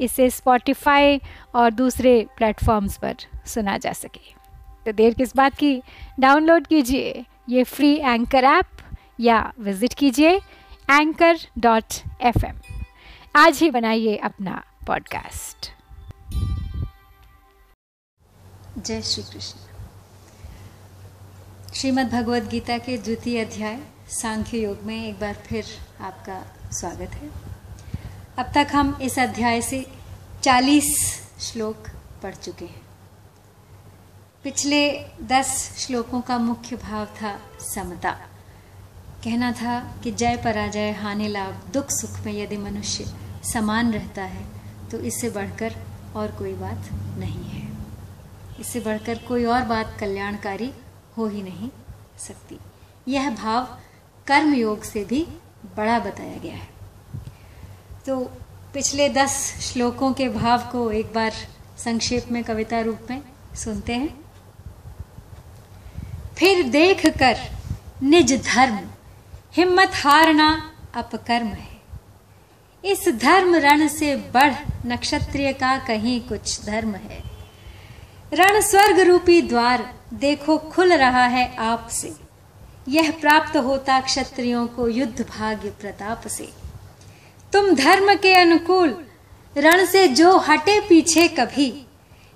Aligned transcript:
इसे 0.00 0.28
स्पॉटिफाई 0.30 1.20
और 1.54 1.70
दूसरे 1.70 2.26
प्लेटफॉर्म्स 2.36 2.96
पर 2.98 3.16
सुना 3.46 3.76
जा 3.78 3.92
सके। 3.92 4.34
तो 4.86 4.92
देर 4.92 5.14
किस 5.14 5.36
बात 5.36 5.54
की? 5.54 5.82
डाउनलोड 6.20 6.66
कीजिए 6.66 7.24
ये 7.48 7.64
फ्री 7.64 7.94
एंकर 7.94 8.44
ऐप 8.44 8.66
या 9.20 9.52
विज़िट 9.60 9.94
कीजिए 9.94 10.36
एंकर 10.90 11.38
डॉट 11.58 11.94
एफ़ 12.20 12.44
एम 12.46 12.60
आज 13.36 13.58
ही 13.58 13.70
बनाइए 13.70 14.16
अपना 14.16 14.62
पॉडकास्ट 14.86 15.70
जय 18.78 19.02
श्री 19.02 19.22
कृष्ण। 19.22 19.58
श्रीमद् 21.74 22.10
भगवद 22.10 22.48
गीता 22.48 22.78
के 22.78 22.96
द्वितीय 22.98 23.44
अध्याय 23.44 23.78
सांख्य 24.12 24.58
योग 24.58 24.82
में 24.82 24.96
एक 25.08 25.20
बार 25.20 25.34
फिर 25.46 25.64
आपका 26.00 26.42
स्वागत 26.72 27.14
है। 27.14 27.49
अब 28.40 28.52
तक 28.54 28.68
हम 28.72 28.98
इस 29.02 29.18
अध्याय 29.18 29.60
से 29.62 29.78
40 30.42 30.84
श्लोक 31.40 31.88
पढ़ 32.22 32.34
चुके 32.34 32.64
हैं। 32.64 32.80
पिछले 34.44 34.78
10 35.22 35.50
श्लोकों 35.78 36.20
का 36.20 36.38
मुख्य 36.38 36.76
भाव 36.76 37.04
था 37.20 37.34
समता। 37.64 38.12
कहना 39.24 39.52
था 39.52 39.78
कि 40.04 40.12
जय 40.12 40.36
पराजय, 40.36 40.90
हानि 40.92 41.28
लाभ, 41.28 41.60
दुख 41.72 41.90
सुख 41.90 42.18
में 42.20 42.32
यदि 42.32 42.56
मनुष्य 42.56 43.06
समान 43.52 43.92
रहता 43.92 44.24
है 44.24 44.46
तो 44.90 45.00
इससे 45.02 45.30
बढ़कर 45.30 45.76
और 46.16 46.32
कोई 46.32 46.54
बात 46.54 46.90
नहीं 47.18 47.44
है। 47.44 47.68
इससे 48.60 48.80
बढ़कर 48.80 49.18
कोई 49.28 49.44
और 49.44 49.64
बात 49.66 49.96
कल्याणकारी 50.00 50.72
हो 51.18 51.26
ही 51.26 51.42
नहीं 51.42 51.70
सकती। 52.18 52.58
यह 53.08 53.34
भाव 53.36 53.78
कर्म 54.26 54.54
योग 54.54 54.82
से 54.84 55.04
भी 55.04 55.26
बड़ा 55.76 55.98
बताया 56.00 56.38
गया 56.38 56.56
है। 56.56 56.69
तो 58.10 58.20
पिछले 58.74 59.08
दस 59.08 59.32
श्लोकों 59.60 60.12
के 60.12 60.28
भाव 60.28 60.58
को 60.58 60.90
एक 60.90 61.12
बार 61.14 61.32
संक्षेप 61.78 62.28
में 62.30 62.44
कविता 62.44 62.80
रूप 62.80 63.06
में 63.10 63.20
सुनते 63.54 63.94
हैं। 63.94 64.24
फिर 66.38 66.62
देख 66.68 67.06
कर 67.06 67.38
निज 68.02 68.32
धर्म, 68.46 68.78
हिम्मत 69.54 69.90
हारना 69.94 70.72
अपकर्म 70.94 71.46
है। 71.46 71.68
इस 72.84 73.08
धर्म 73.08 73.54
रण 73.56 73.88
से 73.88 74.16
बढ़ 74.16 74.54
नक्षत्रिय 74.86 75.52
का 75.52 75.78
कहीं 75.78 76.20
कुछ 76.20 76.64
धर्म 76.66 76.94
है। 76.94 77.22
रण 78.32 78.60
स्वर्ग 78.60 79.00
रूपी 79.00 79.42
द्वार 79.42 79.94
देखो 80.14 80.58
खुल 80.58 80.92
रहा 80.92 81.26
है 81.26 81.56
आपसे। 81.56 82.14
यह 82.88 83.10
प्राप्त 83.10 83.56
होता 83.56 84.00
क्षत्रियों 84.00 84.66
को 84.66 84.88
युद्ध 84.88 85.20
भाग्य 85.22 85.70
प्रताप 85.70 86.26
से। 86.26 86.59
तुम 87.52 87.74
धर्म 87.74 88.14
के 88.14 88.34
अनुकूल, 88.34 89.04
रण 89.56 89.84
से 89.86 90.08
जो 90.08 90.36
हटे 90.38 90.80
पीछे 90.80 91.28
कभी, 91.28 91.86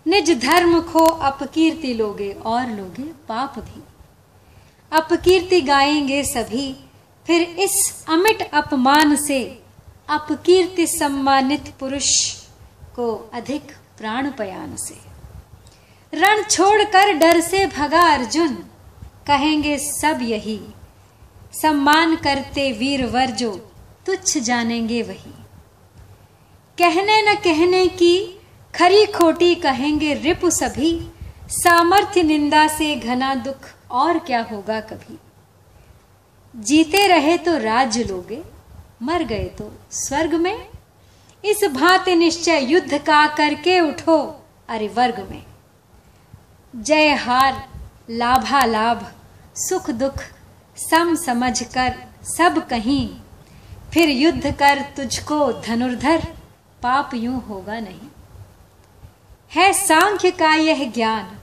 निज 0.07 0.31
धर्म 0.43 0.81
खो 0.81 1.05
अपकीर्ति 1.05 1.95
लोगे 1.95 2.31
और 2.33 2.67
लोगे 2.67 3.03
पाप 3.03 3.59
भी। 3.59 3.83
अपकीर्ति 4.93 5.61
गाएँगे 5.61 6.23
सभी, 6.25 6.77
फिर 7.27 7.43
इस 7.43 8.05
अमिट 8.09 8.51
अपमान 8.53 9.17
से 9.17 9.63
अपकीर्ति 10.09 10.87
सम्मानित 10.87 11.73
पुरुष 11.81 12.11
को 12.97 13.31
अधिक 13.35 13.73
प्राण 13.99 14.31
पयान 14.31 14.77
से। 14.77 14.99
रण 16.13 16.43
छोड़कर 16.43 17.13
डर 17.13 17.41
से 17.41 17.67
भगा 17.67 18.03
अर्जुन, 18.03 18.55
कहेंगे 19.27 19.79
सब 19.79 20.19
यही, 20.23 20.61
सम्मान 21.63 22.17
करते 22.17 22.73
वीर 22.73 23.07
वर्जो 23.07 23.51
तुच्छ 24.07 24.39
जानेंगे 24.39 25.03
वही। 25.03 25.35
कहने 26.79 27.23
न 27.23 27.35
कहने 27.35 27.87
की, 27.87 28.41
खरी 28.75 29.07
खोटी 29.07 29.55
कहेंगे 29.55 30.15
रिपु 30.15 30.51
सभी। 30.51 31.11
सामर्थ्य 31.49 32.23
निंदा 32.23 32.67
से 32.69 32.97
घना 32.97 33.35
दुख 33.35 33.69
और 33.91 34.19
क्या 34.19 34.43
होगा 34.43 34.81
कभी। 34.81 35.19
जीते 36.55 37.07
रहे 37.07 37.39
तो 37.39 37.59
राज्य 37.59 38.05
लोगे, 38.05 38.43
मर 39.03 39.23
गए 39.23 39.45
तो 39.45 39.73
स्वर्ग 39.91 40.35
में। 40.35 40.69
इस 41.45 41.65
भांति 41.65 42.15
निश्चय 42.15 42.65
युद्ध 42.65 42.99
का 42.99 43.27
करके 43.27 43.81
उठो, 43.81 44.47
अरे 44.69 44.89
वर्ग 44.89 45.29
में। 45.31 45.43
जय 46.75 47.09
हार 47.09 47.69
लाभा 48.11 48.65
लाभ 48.65 49.13
सुख 49.57 49.91
दुख, 49.91 50.15
सम 50.77 51.15
समझ 51.15 51.63
कर 51.63 51.95
सब 52.25 52.67
कहीं। 52.69 53.17
फिर 53.95 54.09
युद्ध 54.09 54.55
कर 54.55 54.81
तुझको 54.97 55.53
धनुर्धर। 55.53 56.27
पाप 56.83 57.11
यूँ 57.15 57.47
होगा 57.47 57.81
नहीं। 57.81 58.09
है 59.51 59.73
सांख्य 59.73 60.31
का 60.31 60.55
यह 60.55 60.93
ज्ञान। 60.93 61.39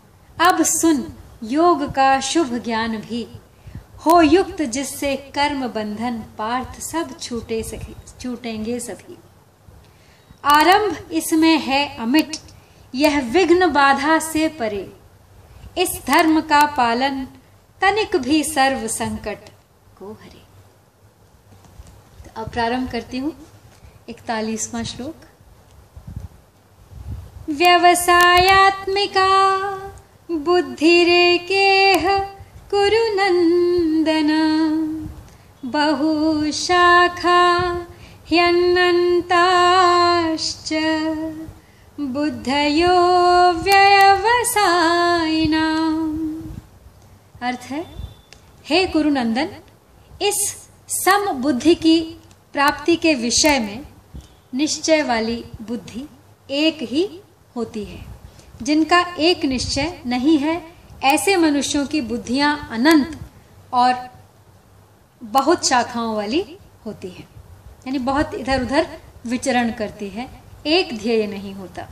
अब 0.47 0.63
सुन, 0.63 1.13
योग 1.43 1.91
का 1.91 2.19
शुभ 2.19 2.53
ज्ञान 2.53 2.97
भी। 2.97 3.27
हो 4.05 4.21
युक्त 4.21 4.61
जिससे 4.61 5.15
कर्म 5.15 5.67
बंधन 5.67 6.23
पार्थ 6.37 6.79
सब 6.81 7.19
छूटे 7.19 7.63
सके 7.63 7.93
छूटेंगे 8.19 8.79
सभी। 8.79 9.17
आरंभ 10.45 11.09
इसमें 11.11 11.57
है 11.59 11.97
अमिट, 11.97 12.37
यह 12.95 13.19
विघ्न 13.19 13.73
बाधा 13.73 14.19
से 14.19 14.47
परे। 14.47 14.93
इस 15.77 16.01
धर्म 16.07 16.41
का 16.41 16.65
पालन, 16.65 17.27
तनिक 17.81 18.15
भी 18.15 18.43
सर्व 18.43 18.87
संकट 18.87 19.39
को 19.99 20.13
हरे। 20.13 20.40
प्रारंभ 22.37 22.91
करती 22.91 23.17
हूँ। 23.17 23.35
इकतालीसवां 24.09 24.83
श्लोक। 24.83 25.15
व्यवसायत्मिका 27.49 29.29
बुद्धिरेकेह 30.31 32.17
कुरु 32.71 33.15
नंदन 33.15 34.29
बहुशाखा 35.65 37.41
ह्यन्नन्ताश्च। 38.27 40.69
बुद्धयो 41.99 43.51
व्यवसायिना 43.51 45.65
अर्थ 47.47 47.59
है, 47.59 47.85
हे 48.65 48.87
कुरुनंदन 48.87 49.49
इस 50.21 50.67
सम 50.89 51.31
बुद्धि 51.31 51.75
की 51.75 52.17
प्राप्ति 52.53 52.95
के 52.95 53.13
विषय 53.13 53.59
में 53.59 53.79
निश्चय 54.53 55.03
वाली 55.03 55.45
बुद्धि 55.61 56.09
एक 56.49 56.77
ही 56.81 57.21
होती 57.55 57.83
है। 57.83 58.05
जिनका 58.61 59.15
एक 59.19 59.45
निश्चय 59.45 60.01
नहीं 60.05 60.37
है, 60.37 60.73
ऐसे 61.03 61.35
मनुष्यों 61.35 61.87
की 61.87 62.01
बुद्धियाँ 62.01 62.67
अनंत 62.71 63.19
और 63.73 64.09
बहुत 65.23 65.67
शाखाओं 65.67 66.15
वाली 66.15 66.57
होती 66.85 67.09
है। 67.09 67.27
यानी 67.87 67.99
बहुत 67.99 68.33
इधर 68.33 68.61
उधर 68.61 68.87
विचरण 69.25 69.71
करती 69.71 70.09
है, 70.09 70.29
एक 70.65 70.97
ध्येय 70.97 71.27
नहीं 71.27 71.53
होता। 71.53 71.87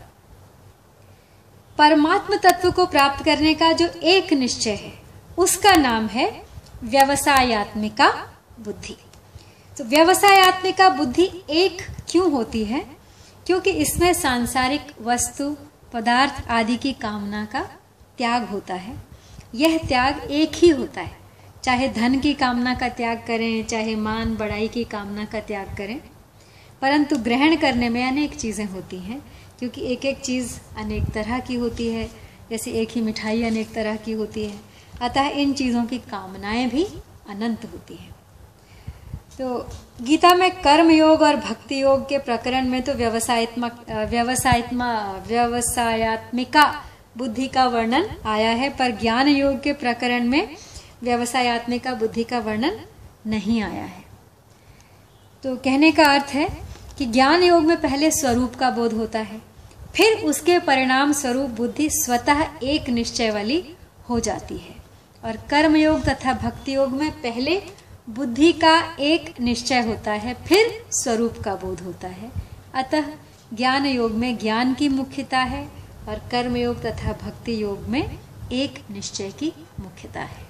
परमात्म 1.78 2.38
तत्व 2.38 2.72
को 2.72 2.86
प्राप्त 2.86 3.26
करने 3.26 3.54
का 3.54 3.72
जो 3.72 3.88
एक 3.88 4.34
निश्चय 4.34 4.72
है, 4.72 4.94
उसका 5.38 5.76
नाम 5.76 6.08
है 6.08 6.46
व्यवसायत्मिका 6.84 8.34
बुद्धि। 8.60 8.98
तो 9.80 9.86
व्यवसायत्मिका 9.86 10.90
बुद्धि 10.90 11.32
एक 11.50 11.82
क्यों 12.10 12.32
होती 12.32 12.66
है? 12.66 12.86
क्योंकि 13.46 13.70
इसमें 13.70 14.14
सांसारिक 14.14 14.82
वस्तु, 15.02 15.58
पदार्थ 15.94 16.50
आदि 16.50 16.78
की 16.78 16.94
कामना 16.94 17.46
का 17.46 17.62
त्याग 18.18 18.46
होता 18.46 18.74
है। 18.74 18.96
यह 19.56 19.78
त्याग 19.78 20.32
एक 20.32 20.52
ही 20.56 20.70
होता 20.70 21.02
है। 21.02 21.18
चाहे 21.64 21.90
धन 21.90 22.20
की 22.20 22.34
कामना 22.34 22.74
का 22.74 22.90
त्याग 22.90 23.24
करें, 23.28 23.66
चाहे 23.66 23.96
मान, 23.96 24.36
बड़ाई 24.36 24.68
की 24.68 24.84
कामना 24.84 25.26
का 25.26 25.40
त्याग 25.40 25.76
करें। 25.78 26.02
परंतु 26.82 27.18
ग्रहण 27.18 27.56
करने 27.56 27.90
में 27.90 28.08
अनेक 28.08 28.36
चीज़ें 28.36 28.66
होती 28.66 28.98
हैं, 28.98 29.22
क्योंकि 29.60 29.82
एक 29.82 30.06
एक 30.06 30.20
चीज़ 30.20 30.60
अनेक 30.78 31.04
तरह 31.04 31.40
की 31.40 31.56
होती 31.56 31.88
है, 31.88 32.10
जैसे 32.50 32.72
एक 32.72 32.90
ही 32.92 33.02
मिठाई 33.02 33.44
अनेक 33.44 33.74
तरह 33.74 33.96
की 33.96 34.12
होती 34.12 34.46
है। 34.46 34.60
अतः 35.02 35.28
इन 35.28 35.54
चीज़ों 35.54 35.86
की 35.86 35.98
कामनाएँ 35.98 36.70
भी 36.70 36.86
अनंत 37.30 37.66
होती 37.66 37.96
हैं। 37.96 38.19
तो 39.40 39.58
गीता 40.02 40.34
में 40.36 40.50
कर्म 40.52 40.90
योग 40.92 41.22
और 41.22 41.36
भक्ति 41.36 41.82
योग 41.82 42.02
के 42.10 42.18
प्रकरण 42.18 42.68
में 42.70 42.82
तो 42.82 42.94
व्यवसायत्मक 42.94 43.86
व्यवसायत्मा, 44.10 44.88
व्यवसायत्मिका 45.28 46.64
बुद्धि 47.18 47.48
का 47.48 47.66
वर्णन 47.68 48.10
आया 48.26 48.50
है, 48.52 48.70
पर 48.70 48.92
ज्ञान 48.92 49.28
योग 49.28 49.62
के 49.64 49.74
प्रकरण 49.74 50.28
में 50.28 50.56
व्यवसायत्मिका 51.04 51.94
बुद्धि 51.94 52.24
का 52.24 52.40
वर्णन 52.40 52.80
नहीं 53.28 53.62
आया 53.62 53.84
है। 53.84 54.04
तो 55.44 55.56
कहने 55.56 55.92
का 55.92 56.12
अर्थ 56.14 56.34
है 56.34 56.48
कि 56.98 57.06
ज्ञान 57.08 57.44
योग 57.44 57.64
में 57.64 57.80
पहले 57.82 58.12
स्वरूप 58.12 58.56
का 58.56 58.70
बोध 58.72 58.94
होता 58.94 59.20
है, 59.22 59.42
फिर 59.96 60.26
उसके 60.26 60.60
परिणाम 60.60 61.14
स्वरूप 61.14 61.50
बुद्धि 61.58 61.90
स्वतः 61.94 62.46
एक 62.64 62.90
निश्चय 62.90 63.32
वाली 63.32 63.64
हो 64.10 64.20
जाती 64.20 64.58
है। 64.58 64.76
और 65.24 65.38
कर्म 65.50 65.76
योग 65.76 66.04
तथा 66.04 66.34
भक्ति 66.40 66.76
योग 66.76 66.92
में 66.92 67.12
पहले 67.12 67.62
बुद्धि 68.10 68.54
का 68.54 68.96
एक 69.00 69.42
निश्चय 69.42 69.82
होता 69.82 70.12
है, 70.12 70.34
फिर 70.34 70.86
स्वरूप 70.92 71.38
का 71.46 71.56
बोध 71.56 71.80
होता 71.80 72.08
है। 72.08 72.32
अतः 72.74 73.04
ज्ञान 73.54 73.86
योग 73.86 74.12
में 74.12 74.38
ज्ञान 74.38 74.74
की 74.74 74.90
मुख्यता 74.90 75.40
है 75.40 75.70
और 76.08 76.16
कर्म 76.32 76.58
योग 76.58 76.82
तथा 76.82 77.14
भक्ति 77.14 77.62
योग 77.62 77.80
में 77.80 78.20
एक 78.52 78.84
निश्चय 78.92 79.32
की 79.32 79.54
मुख्यता 79.80 80.22
है। 80.22 80.44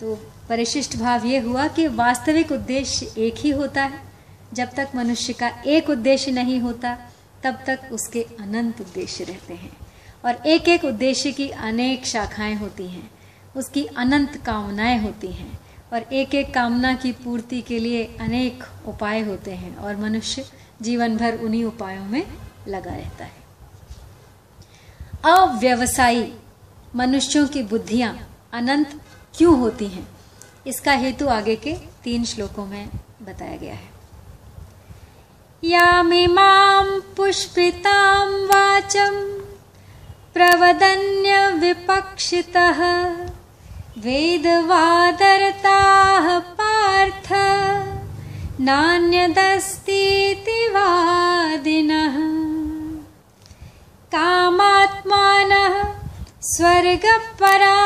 तो 0.00 0.32
परिशिष्ट 0.48 0.96
भाव 0.96 1.26
ये 1.26 1.38
हुआ 1.38 1.68
कि 1.68 1.88
वास्तविक 1.88 2.52
उद्देश्य 2.52 3.14
एक 3.18 3.34
ही 3.36 3.50
होता 3.50 3.84
है। 3.84 4.00
जब 4.52 4.70
तक 4.74 4.88
मनुष्य 4.94 5.32
का 5.32 5.48
एक 5.66 5.90
उद्देश्य 5.90 6.30
नहीं 6.30 6.60
होता, 6.60 6.98
तब 7.42 7.58
तक 7.66 7.80
उसके 7.92 8.22
अनंत 8.22 8.80
उद्देश्य 8.80 9.24
रहते 9.24 9.54
हैं। 9.54 9.76
और 10.24 10.34
एक 10.46 10.68
एक 10.68 10.84
उद्देश्य 10.84 11.32
की 11.32 11.48
अनेक 11.48 12.06
शाखाएँ 12.06 12.54
होती 12.54 12.86
हैं। 12.86 13.10
उसकी 13.56 13.84
अनंत 13.84 14.42
कामनाएँ 14.46 14.98
होती 14.98 15.28
हैं। 15.28 15.67
और 15.92 16.02
एक 16.02 16.34
एक 16.34 16.54
कामना 16.54 16.94
की 16.94 17.12
पूर्ति 17.12 17.62
के 17.62 17.78
लिए 17.78 18.16
अनेक 18.20 18.64
उपाय 18.86 19.20
होते 19.20 19.50
हैं 19.50 19.76
और 19.76 19.96
मनुष्य 19.96 20.48
जीवन 20.82 21.16
भर 21.16 21.38
उन्हीं 21.38 21.64
उपायों 21.64 22.04
में 22.04 22.26
लगा 22.68 22.90
रहता 22.90 23.24
है। 23.24 23.48
अव्यवसायी 25.24 26.34
मनुष्यों 26.96 27.48
की 27.48 27.62
बुद्धियाँ 27.62 28.40
अनंत 28.52 29.00
क्यों 29.36 29.58
होती 29.58 29.86
हैं? 29.86 30.08
इसका 30.66 30.92
हेतु 30.92 31.28
आगे 31.28 31.56
के 31.56 31.76
तीन 32.04 32.24
श्लोकों 32.24 32.66
में 32.66 32.88
बताया 33.22 33.56
गया 33.56 33.74
है। 33.74 33.98
यामिमां 35.64 37.00
पुष्पितां 37.00 38.26
वाचं 38.30 39.38
प्रवदन्य 40.34 41.52
विपक्षितः 41.52 42.78
वेदवादरताः 44.04 46.26
पार्थ 46.58 47.28
नान्यदस्तीति 48.60 50.60
वादिनः। 50.74 52.16
कामात्मानः 54.14 55.74
स्वर्गपरा 56.42 57.78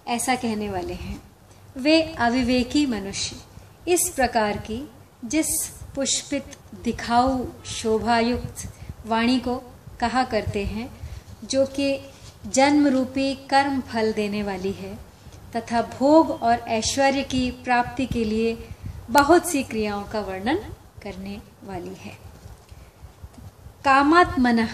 ऐसा 0.07 0.35
कहने 0.35 0.69
वाले 0.69 0.93
हैं, 0.93 1.21
वे 1.77 2.01
अविवेकी 2.01 2.85
मनुष्य, 2.85 3.35
इस 3.87 4.09
प्रकार 4.09 4.57
की 4.57 4.89
जिस 5.25 5.84
पुष्पित 5.95 6.43
दिखाऊ 6.83 7.45
शोभायुक्त 7.65 8.73
वाणी 9.07 9.39
को 9.39 9.55
कहा 9.99 10.23
करते 10.23 10.65
हैं, 10.65 10.89
जो 11.49 11.65
कि 11.65 11.99
जन्म 12.47 12.87
रूपी 12.87 13.35
कर्म 13.35 13.81
फल 13.81 14.13
देने 14.13 14.43
वाली 14.43 14.71
है, 14.71 14.95
तथा 15.55 15.81
भोग 15.81 16.31
और 16.31 16.59
ऐश्वर्य 16.59 17.23
की 17.23 17.51
प्राप्ति 17.51 18.05
के 18.05 18.23
लिए 18.23 18.57
बहुत 19.09 19.49
सी 19.49 19.63
क्रियाओं 19.63 20.03
का 20.03 20.19
वर्णन 20.19 20.55
करने 21.03 21.41
वाली 21.63 21.95
है। 21.99 22.17
कामात्मन 23.85 24.67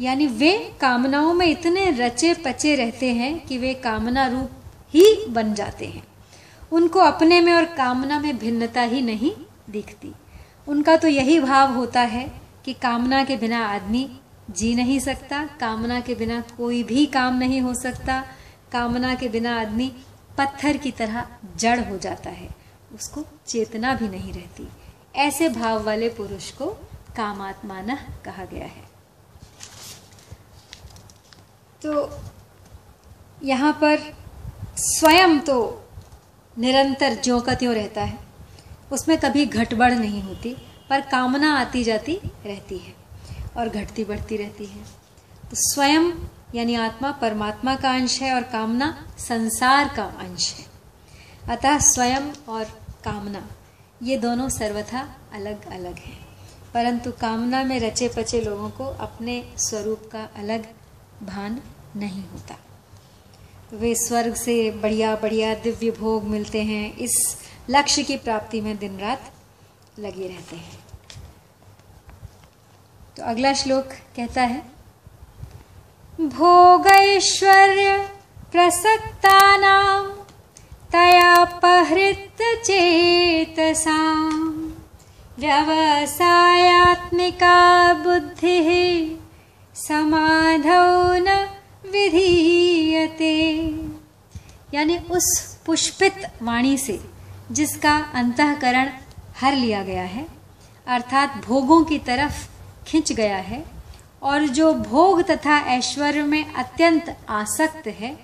यानी 0.00 0.26
वे 0.26 0.72
कामनाओं 0.80 1.34
में 1.34 1.46
इतने 1.46 1.90
रचे 1.90 2.34
पचे 2.34 2.74
रहते 2.74 3.12
हैं 3.14 3.46
कि 3.46 3.58
वे 3.58 3.74
कामना 3.74 4.26
रूप 4.26 4.50
ही 4.94 5.26
बन 5.28 5.54
जाते 5.54 5.86
हैं। 5.86 6.04
उनको 6.72 7.00
अपने 7.00 7.40
में 7.40 7.52
और 7.52 7.64
कामना 7.64 8.20
में 8.20 8.38
भिन्नता 8.38 8.82
ही 8.82 9.02
नहीं 9.02 9.32
दिखती। 9.70 10.12
उनका 10.68 10.96
तो 10.96 11.08
यही 11.08 11.38
भाव 11.40 11.74
होता 11.74 12.00
है 12.00 12.24
कि 12.64 12.72
कामना 12.72 13.24
के 13.24 13.36
बिना 13.36 13.64
आदमी 13.66 14.08
जी 14.50 14.74
नहीं 14.74 14.98
सकता, 15.00 15.44
कामना 15.60 16.00
के 16.00 16.14
बिना 16.14 16.40
कोई 16.56 16.82
भी 16.82 17.06
काम 17.06 17.38
नहीं 17.38 17.60
हो 17.60 17.74
सकता, 17.74 18.20
कामना 18.72 19.14
के 19.14 19.28
बिना 19.28 19.58
आदमी 19.60 19.92
पत्थर 20.38 20.76
की 20.76 20.90
तरह 20.90 21.26
जड़ 21.56 21.78
हो 21.80 21.96
जाता 21.98 22.30
है, 22.30 22.48
उसको 22.94 23.24
चेतना 23.46 23.94
भी 23.94 24.08
नहीं 24.08 24.32
रहती। 24.32 24.68
ऐसे 25.16 25.48
भाव 25.48 25.82
वाले 25.84 26.08
पुरुष 26.08 26.50
को 26.50 26.66
कामात्मान 27.16 27.96
कहा 28.24 28.44
गया 28.44 28.66
है। 28.66 28.86
तो 31.82 32.10
यहाँ 33.44 33.72
पर 33.72 33.98
स्वयं 34.76 35.38
तो 35.40 35.58
निरंतर 36.56 37.14
ज्यों 37.14 37.40
का 37.40 37.54
त्यों 37.54 37.74
रहता 37.74 38.02
है। 38.02 38.27
उसमें 38.92 39.18
कभी 39.18 39.46
घटबढ़ 39.46 39.94
नहीं 39.94 40.22
होती, 40.22 40.56
पर 40.90 41.00
कामना 41.00 41.54
आती 41.54 41.84
जाती 41.84 42.20
रहती 42.46 42.78
है 42.78 42.94
और 43.56 43.68
घटती 43.68 44.04
बढ़ती 44.04 44.36
रहती 44.36 44.66
है। 44.66 44.82
तो 45.50 45.54
स्वयं 45.54 46.12
यानी 46.54 46.74
आत्मा 46.74 47.10
परमात्मा 47.10 47.76
का 47.76 47.90
अंश 47.90 48.22
है 48.22 48.34
और 48.34 48.42
कामना 48.42 49.12
संसार 49.18 49.88
का 49.96 50.04
अंश 50.04 50.54
है। 50.54 50.64
अतः 51.56 51.78
स्वयं 51.78 52.32
और 52.48 52.64
कामना, 53.04 53.48
ये 54.02 54.16
दोनों 54.16 54.48
सर्वथा 54.48 55.16
अलग 55.32 55.66
अलग 55.66 55.94
हैं। 55.94 56.28
परंतु 56.74 57.12
कामना 57.12 57.64
में 57.64 57.80
रचे 57.80 58.08
पचे 58.08 58.40
लोगों 58.40 58.70
को 58.70 58.84
अपने 58.84 59.52
स्वरूप 59.56 60.08
का 60.12 60.28
अलग 60.36 60.66
भान 61.22 61.62
नहीं 61.96 62.22
होता। 62.22 62.54
वे 63.76 63.94
स्वर्ग 63.94 64.34
से 64.34 64.70
बढ़िया 64.70 65.16
बढ़िया 65.16 65.54
दिव्य 65.54 65.90
भोग 65.90 66.24
मिलते 66.24 66.62
हैं, 66.62 66.96
इस 66.96 67.36
लक्ष्य 67.70 68.02
की 68.02 68.16
प्राप्ति 68.16 68.60
में 68.60 68.78
दिन 68.78 68.98
रात 68.98 69.32
लगे 69.98 70.28
रहते 70.28 70.56
हैं। 70.56 70.80
तो 73.16 73.22
अगला 73.22 73.52
श्लोक 73.52 73.84
कहता 74.16 74.42
है, 74.42 74.62
भोगैश्वर्य 76.20 77.98
प्रसक्ता 78.52 79.56
नाम 79.56 80.06
तयापहृत 80.92 82.36
चेतसा। 82.64 83.98
व्यवसायत्मिका 85.38 86.28
बुद्धि 87.94 89.20
समाधौ 89.74 91.14
न 91.14 91.28
विधीयते। 91.92 93.34
यानी 94.74 94.98
उस 94.98 95.58
पुष्पित 95.66 96.26
वाणी 96.42 96.78
से 96.78 97.17
जिसका 97.52 97.96
अंतकरण 98.14 98.90
हर 99.40 99.54
लिया 99.54 99.82
गया 99.82 100.02
है, 100.02 100.26
अर्थात 100.86 101.44
भोगों 101.46 101.84
की 101.84 101.98
तरफ़ 101.98 102.48
खिंच 102.86 103.12
गया 103.12 103.36
है, 103.36 103.64
और 104.22 104.46
जो 104.46 104.74
भोग 104.74 105.22
तथा 105.22 105.58
ऐश्वर्य 105.58 106.22
में 106.22 106.54
अत्यंत 106.54 107.16
आसक्त 107.28 107.86
है, 107.86 108.18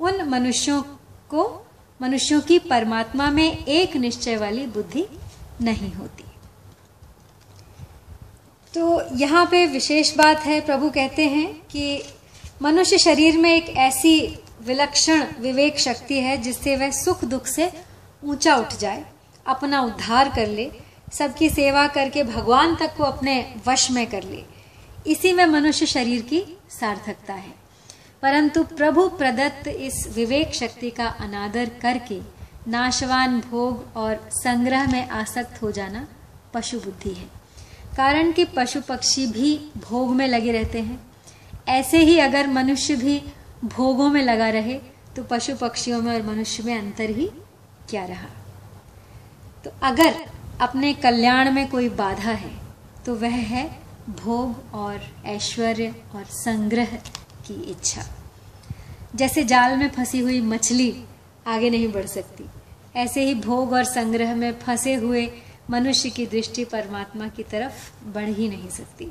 उन 0.00 0.22
मनुष्यों 0.22 0.82
को, 1.28 1.66
मनुष्यों 2.02 2.40
की 2.40 2.58
परमात्मा 2.58 3.30
में 3.30 3.64
एक 3.64 3.96
निश्चय 3.96 4.36
वाली 4.36 4.66
बुद्धि 4.66 5.06
नहीं 5.60 5.92
होती। 5.92 6.24
तो 8.74 9.16
यहाँ 9.16 9.46
पे 9.46 9.66
विशेष 9.66 10.16
बात 10.16 10.40
है, 10.40 10.60
प्रभु 10.60 10.90
कहते 10.90 11.28
हैं 11.28 11.54
कि 11.54 12.02
मनुष्य 12.62 12.98
शरीर 12.98 13.38
में 13.38 13.50
एक 13.50 13.68
ऐसी 13.68 14.38
विलक्षण 14.60 15.24
विवेक 15.40 15.78
शक्ति 15.78 16.18
है 16.18 16.36
जिससे 16.36 16.76
वह 16.76 16.90
सुख 16.90 17.24
दुख 17.24 17.46
से 17.46 17.89
ऊँचा 18.24 18.56
उठ 18.56 18.76
जाए, 18.76 19.04
अपना 19.46 19.80
उद्धार 19.80 20.28
कर 20.28 20.46
ले, 20.46 20.70
सबकी 21.12 21.48
सेवा 21.50 21.86
करके 21.86 22.22
भगवान 22.22 22.74
तक 22.76 22.96
को 22.96 23.04
अपने 23.04 23.54
वश 23.68 23.90
में 23.90 24.06
कर 24.06 24.22
ले। 24.22 24.44
इसी 25.06 25.32
में 25.32 25.46
मनुष्य 25.46 25.86
शरीर 25.86 26.22
की 26.22 26.58
सार्थकता 26.70 27.34
है। 27.34 27.54
परंतु 28.22 28.62
प्रभु 28.64 29.08
प्रदत्त 29.08 29.68
इस 29.68 30.06
विवेक 30.14 30.54
शक्ति 30.54 30.90
का 30.90 31.06
अनादर 31.06 31.70
करके 31.82 32.20
नाशवान 32.68 33.40
भोग 33.40 33.96
और 33.96 34.28
संग्रह 34.32 34.92
में 34.92 35.08
आसक्त 35.08 35.62
हो 35.62 35.70
जाना 35.72 36.06
पशु 36.54 36.80
बुद्धि 36.80 37.10
है। 37.10 37.26
कारण 37.96 38.32
कि 38.32 38.44
पशु 38.44 38.80
पक्षी 38.80 39.26
भी 39.26 39.70
भोग 39.76 40.14
में 40.14 40.26
लगे 40.28 40.52
रहते 40.52 40.80
हैं। 40.80 41.00
ऐसे 41.68 41.98
ही 41.98 42.18
अगर 42.18 42.46
मनुष्य 42.46 42.96
भी 42.96 43.22
भोगों 43.64 44.10
में 44.10 44.22
लगा 44.22 44.48
रहे 44.48 44.78
तो 45.16 45.22
पशु 45.22 45.54
पक्षियों 45.56 46.02
में 46.02 46.14
और 46.14 46.22
मनुष्य 46.26 46.62
में 46.62 46.78
अंतर 46.78 47.10
ही 47.10 47.30
क्या 47.90 48.04
रहा? 48.04 48.28
तो 49.64 49.70
अगर 49.82 50.24
अपने 50.60 50.92
कल्याण 50.94 51.50
में 51.52 51.66
कोई 51.70 51.88
बाधा 51.88 52.30
है 52.32 52.52
तो 53.06 53.14
वह 53.14 53.36
है 53.46 53.64
भोग 54.16 54.74
और 54.74 55.00
ऐश्वर्य 55.26 55.94
और 56.14 56.24
संग्रह 56.24 56.94
की 57.46 57.54
इच्छा। 57.70 58.02
जैसे 59.14 59.44
जाल 59.44 59.76
में 59.76 59.88
फंसी 59.88 60.18
हुई 60.18 60.40
मछली 60.40 61.04
आगे 61.46 61.70
नहीं 61.70 61.92
बढ़ 61.92 62.06
सकती, 62.06 62.44
ऐसे 62.96 63.24
ही 63.24 63.34
भोग 63.40 63.72
और 63.72 63.84
संग्रह 63.84 64.34
में 64.34 64.52
फंसे 64.60 64.94
हुए 64.94 65.30
मनुष्य 65.70 66.10
की 66.10 66.26
दृष्टि 66.26 66.64
परमात्मा 66.64 67.28
की 67.28 67.42
तरफ़ 67.42 67.90
बढ़ 68.14 68.28
ही 68.28 68.48
नहीं 68.48 68.68
सकती। 68.68 69.10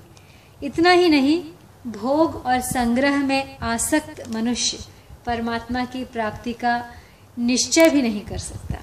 इतना 0.64 0.92
ही 0.92 1.10
नहीं, 1.10 1.42
भोग 1.88 2.36
और 2.36 2.60
संग्रह 2.62 3.18
में 3.24 3.58
आसक्त 3.60 4.24
मनुष्य 4.30 4.78
परमात्मा 5.26 5.84
की 5.86 6.04
प्राप्ति 6.06 6.54
का 6.54 6.76
निश्चय 7.40 7.90
भी 7.90 8.02
नहीं 8.02 8.22
कर 8.22 8.38
सकता। 8.38 8.76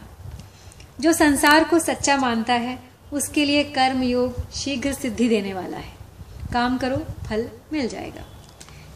जो 1.01 1.13
संसार 1.13 1.65
को 1.65 1.79
सच्चा 1.79 2.17
मानता 2.17 2.55
है, 2.55 2.79
उसके 3.13 3.45
लिए 3.45 3.65
कर्म 3.65 4.03
योग 4.03 4.51
शीघ्र 4.51 4.93
सिद्धि 4.93 5.29
देने 5.29 5.55
वाला 5.55 5.77
है। 5.77 5.97
काम 6.53 6.79
करो, 6.79 6.97
फल 6.97 7.49
मिल 7.73 7.89
जाएगा। 7.89 8.23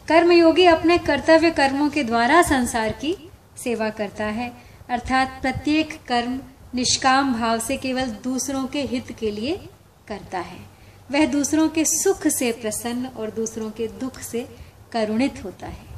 कर्मयोगी 0.07 0.65
अपने 0.65 0.97
कर्तव्य 0.97 1.51
कर्मों 1.51 1.89
के 1.89 2.03
द्वारा 2.03 2.41
संसार 2.41 2.91
की 2.91 3.29
सेवा 3.63 3.89
करता 3.89 4.25
है, 4.25 4.53
अर्थात 4.89 5.39
प्रत्येक 5.41 5.99
कर्म 6.07 6.39
निष्काम 6.75 7.33
भाव 7.33 7.59
से 7.59 7.77
केवल 7.77 8.05
दूसरों 8.05 8.65
के 8.65 8.81
हित 8.81 9.11
के 9.19 9.31
लिए 9.31 9.69
करता 10.07 10.39
है। 10.39 10.59
वह 11.11 11.25
दूसरों 11.25 11.69
के 11.69 11.85
सुख 11.85 12.27
से 12.27 12.51
प्रसन्न 12.51 13.05
और 13.05 13.31
दूसरों 13.31 13.71
के 13.71 13.87
दुख 13.87 14.19
से 14.19 14.47
करुणित 14.91 15.43
होता 15.43 15.67
है। 15.67 15.90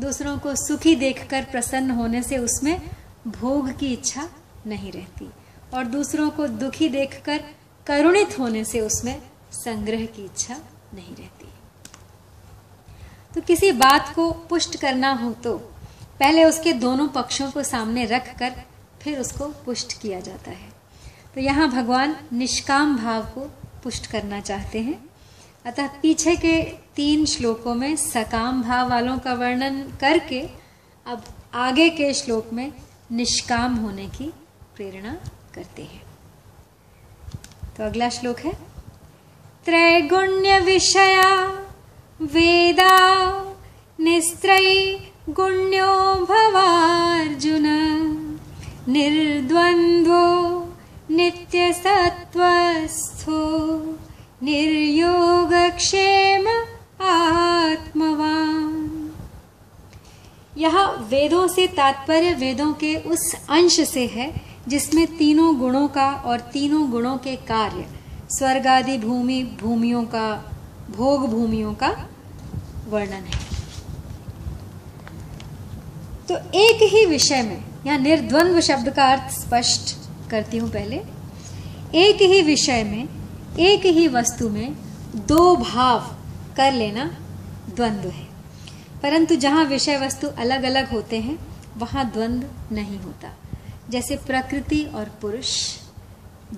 दूसरों 0.00 0.38
को 0.38 0.54
सुखी 0.56 0.94
देखकर 0.96 1.44
प्रसन्न 1.44 1.90
होने 1.90 2.22
से 2.22 2.38
उसमें 2.38 2.80
भोग 3.28 3.70
की 3.78 3.92
इच्छा 3.92 4.28
नहीं 4.66 4.92
रहती 4.92 5.30
और 5.74 5.84
दूसरों 5.86 6.28
को 6.30 6.46
दुखी 6.48 6.88
देखकर 6.88 7.44
करुणित 7.86 8.38
होने 8.38 8.64
से 8.64 8.80
उसमें 8.80 9.20
संग्रह 9.54 10.04
की 10.06 10.24
इच्छा 10.24 10.56
नहीं 10.94 11.14
रहती। 11.16 11.48
तो 13.34 13.40
किसी 13.40 13.72
बात 13.72 14.12
को 14.14 14.30
पुष्ट 14.50 14.76
करना 14.76 15.12
हो 15.14 15.32
तो 15.44 15.56
पहले 16.20 16.44
उसके 16.44 16.72
दोनों 16.72 17.08
पक्षों 17.08 17.50
को 17.50 17.62
सामने 17.62 18.04
रख 18.04 18.34
कर 18.38 18.62
फिर 19.02 19.18
उसको 19.20 19.46
पुष्ट 19.64 20.00
किया 20.02 20.20
जाता 20.20 20.50
है। 20.50 20.68
तो 21.34 21.40
यहाँ 21.40 21.68
भगवान 21.70 22.16
निष्काम 22.32 22.96
भाव 22.96 23.22
को 23.26 23.40
पुष्ट 23.82 24.06
करना 24.06 24.40
चाहते 24.40 24.78
हैं। 24.80 24.98
अतः 25.66 25.86
पीछे 25.86 26.36
के 26.36 26.62
तीन 26.96 27.24
श्लोकों 27.24 27.74
में 27.74 27.96
सकाम 27.96 28.62
भाव 28.62 28.90
वालों 28.90 29.18
का 29.18 29.34
वर्णन 29.34 29.82
करके 30.00 30.48
अब 31.06 31.24
आगे 31.54 31.90
के 31.90 32.14
श्लोक 32.14 32.52
में 32.52 32.72
निष्काम 33.12 33.74
होने 33.74 34.06
की 34.06 34.32
प्रेरणा 34.76 35.16
करते 35.54 35.82
हैं। 35.82 36.02
तो 37.76 37.84
अगला 37.84 38.08
श्लोक 38.08 38.38
है, 38.38 38.52
त्रैगुण्य 39.64 40.60
विषया 40.60 41.46
वेदा 42.22 42.96
निस्त्रय 44.00 44.94
गुण्यो 45.30 46.14
भवार्जुन, 46.24 47.66
निर्द्वन्द्वो 48.88 50.60
नित्यसत्त्वस्थो। 51.10 52.00
निर्योगक्षेम 54.42 56.48
आत्मवान। 57.04 59.10
यह 60.58 60.84
वेदों 61.10 61.46
से 61.48 61.66
तात्पर्य 61.66 62.34
वेदों 62.34 62.72
के 62.74 62.96
उस 62.96 63.34
अंश 63.50 63.80
से 63.88 64.06
है, 64.06 64.42
जिसमें 64.68 65.16
तीनों 65.16 65.58
गुणों 65.58 65.88
का 65.88 66.22
और 66.26 66.40
तीनों 66.52 66.90
गुणों 66.90 67.16
के 67.18 67.36
कार्य 67.36 67.86
स्वर्ग 68.30 68.66
आदि 68.66 68.98
भूमि, 68.98 69.42
भूमियों 69.60 70.04
का, 70.04 70.54
भोग 70.90 71.30
भूमियों 71.30 71.74
का 71.74 72.08
वर्णन 72.88 73.24
है। 73.24 73.38
तो 76.28 76.36
एक 76.56 76.92
ही 76.92 77.06
विषय 77.06 77.42
में 77.42 77.64
यहाँ 77.86 77.98
निर्द्वंद्व 77.98 78.60
शब्द 78.60 78.90
का 78.90 79.12
अर्थ 79.12 79.30
स्पष्ट 79.34 79.96
करती 80.30 80.58
हूँ 80.58 80.70
पहले, 80.70 81.00
एक 81.96 82.22
ही 82.22 82.42
विषय 82.42 82.84
में 82.84 83.19
एक 83.58 83.86
ही 83.86 84.08
वस्तु 84.08 84.48
में 84.48 84.76
दो 85.16 85.56
भाव 85.56 86.16
कर 86.56 86.72
लेना 86.72 87.04
द्वंद्व 87.74 88.08
है। 88.08 88.24
परंतु 89.02 89.36
जहाँ 89.36 89.64
विषय 89.64 89.96
वस्तु 89.96 90.28
अलग 90.28 90.62
अलग 90.62 90.90
होते 90.90 91.20
हैं, 91.20 91.38
वहाँ 91.76 92.10
द्वंद्व 92.10 92.74
नहीं 92.74 92.98
होता। 92.98 93.30
जैसे 93.90 94.16
प्रकृति 94.16 94.82
और 94.94 95.04
पुरुष, 95.04 95.76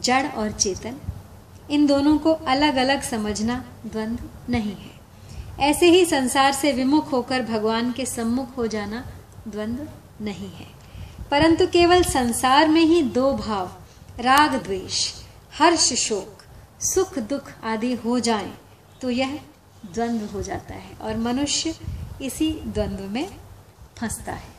जड़ 0.01 0.27
और 0.27 0.51
चेतन, 0.51 0.97
इन 1.71 1.87
दोनों 1.87 2.19
को 2.19 2.33
अलग 2.33 2.77
अलग 2.77 3.03
समझना 3.03 3.65
द्वंद्व 3.87 4.25
नहीं 4.49 4.77
है। 4.77 5.03
ऐसे 5.61 5.87
ही 5.87 6.05
संसार 6.05 6.53
से 6.53 6.73
विमुख 6.73 7.13
होकर 7.13 7.43
भगवान 7.43 7.93
के 7.93 8.07
सम्मुख 8.07 8.57
हो 8.57 8.67
जाना 8.67 9.07
द्वंद्व 9.49 9.89
नहीं 10.25 10.51
है। 10.51 10.67
परंतु 11.31 11.67
केवल 11.67 12.03
संसार 12.03 12.69
में 12.69 12.83
ही 12.83 13.03
दो 13.03 13.33
भाव, 13.33 13.73
राग 14.21 14.55
द्वेष, 14.55 15.13
हर्ष 15.59 15.93
शोक 15.93 16.42
सुख 16.83 17.19
दुख 17.19 17.51
आदि 17.65 17.93
हो 17.95 18.19
जाए 18.21 18.51
तो 19.03 19.11
यह 19.11 19.39
द्वंद्व 19.95 20.27
हो 20.27 20.43
जाता 20.43 20.75
है 20.75 20.95
और 21.01 21.17
मनुष्य 21.17 21.75
इसी 22.23 22.51
द्वंद्व 22.67 23.05
में 23.05 23.27
फंसता 23.99 24.33
है। 24.33 24.51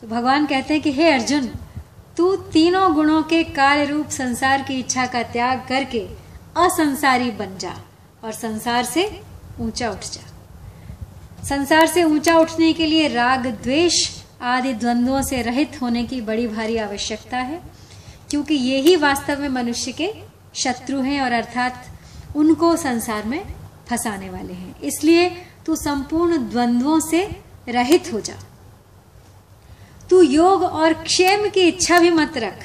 तो 0.00 0.06
भगवान 0.06 0.46
कहते 0.46 0.74
हैं 0.74 0.82
कि, 0.82 0.92
हे 0.92 1.10
अर्जुन, 1.10 1.46
तू 2.16 2.36
तीनों 2.36 2.94
गुणों 2.94 3.22
के 3.22 3.42
कार्य 3.44 3.84
रूप 3.84 4.08
संसार 4.08 4.62
की 4.62 4.78
इच्छा 4.78 5.06
का 5.06 5.22
त्याग 5.22 5.66
करके 5.68 6.00
असंसारी 6.56 7.30
बन 7.30 7.56
जा 7.58 7.74
और 8.24 8.32
संसार 8.32 8.84
से 8.84 9.20
ऊँचा 9.60 9.90
उठ 9.90 10.04
जा। 10.04 11.44
संसार 11.44 11.86
से 11.86 12.04
ऊँचा 12.04 12.38
उठने 12.38 12.72
के 12.72 12.86
लिए 12.86 13.08
राग, 13.08 13.46
द्वेष 13.46 14.08
आदि 14.42 14.72
द्वंद्वों 14.72 15.22
से 15.22 15.42
रहित 15.42 15.80
होने 15.82 16.04
की 16.04 16.20
बड़ी 16.20 16.46
भारी 16.46 16.76
आवश्यकता 16.76 17.36
है, 17.36 17.60
क्योंकि 18.30 18.54
ये 18.54 18.80
ही 18.80 18.96
वास्तव 18.96 19.40
में 19.40 19.48
मनुष्य 19.48 19.92
के 19.92 20.12
शत्रु 20.56 21.00
हैं 21.00 21.20
और 21.22 21.32
अर्थात 21.32 22.36
उनको 22.36 22.74
संसार 22.76 23.24
में 23.24 23.42
फंसाने 23.88 24.30
वाले 24.30 24.52
हैं। 24.52 24.80
इसलिए 24.80 25.28
तू 25.66 25.76
संपूर्ण 25.76 26.38
द्वंद्वों 26.48 26.98
से 27.00 27.22
रहित 27.68 28.12
हो 28.12 28.20
जा। 28.20 28.34
तू 30.10 30.20
योग 30.22 30.62
और 30.62 30.94
क्षेम 30.94 31.48
की 31.48 31.60
इच्छा 31.60 31.98
भी 31.98 32.10
मत 32.10 32.36
रख, 32.38 32.64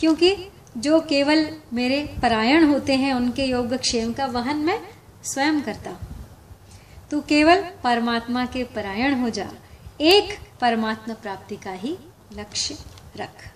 क्योंकि 0.00 0.34
जो 0.78 1.00
केवल 1.00 1.46
मेरे 1.72 2.02
परायण 2.22 2.64
होते 2.64 2.94
हैं, 2.94 3.12
उनके 3.14 3.44
योग 3.44 3.74
क्षेम 3.76 4.12
का 4.12 4.26
वहन 4.26 4.56
मैं 4.56 4.80
स्वयं 5.24 5.60
करता 5.62 5.90
हूँ। 5.90 5.98
तू 7.10 7.20
केवल 7.20 7.64
परमात्मा 7.84 8.44
के 8.46 8.64
परायण 8.74 9.20
हो 9.20 9.30
जा। 9.30 9.48
एक 10.00 10.38
परमात्मा 10.60 11.14
प्राप्ति 11.14 11.56
का 11.56 11.72
ही 11.72 11.96
लक्ष्य 12.32 12.78
रख। 13.16 13.53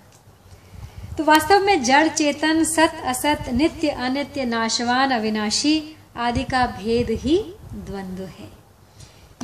तो 1.18 1.24
वास्तव 1.24 1.60
में 1.60 1.82
जड़ 1.84 2.08
चेतन, 2.08 2.64
सत 2.64 3.02
असत, 3.04 3.38
नित्य 3.52 3.88
अनित्य, 3.88 4.44
नाशवान, 4.44 5.10
अविनाशी 5.10 5.96
आदि 6.16 6.44
का 6.44 6.66
भेद 6.66 7.10
ही 7.10 7.38
द्वंद्व 7.74 8.22
है। 8.24 8.48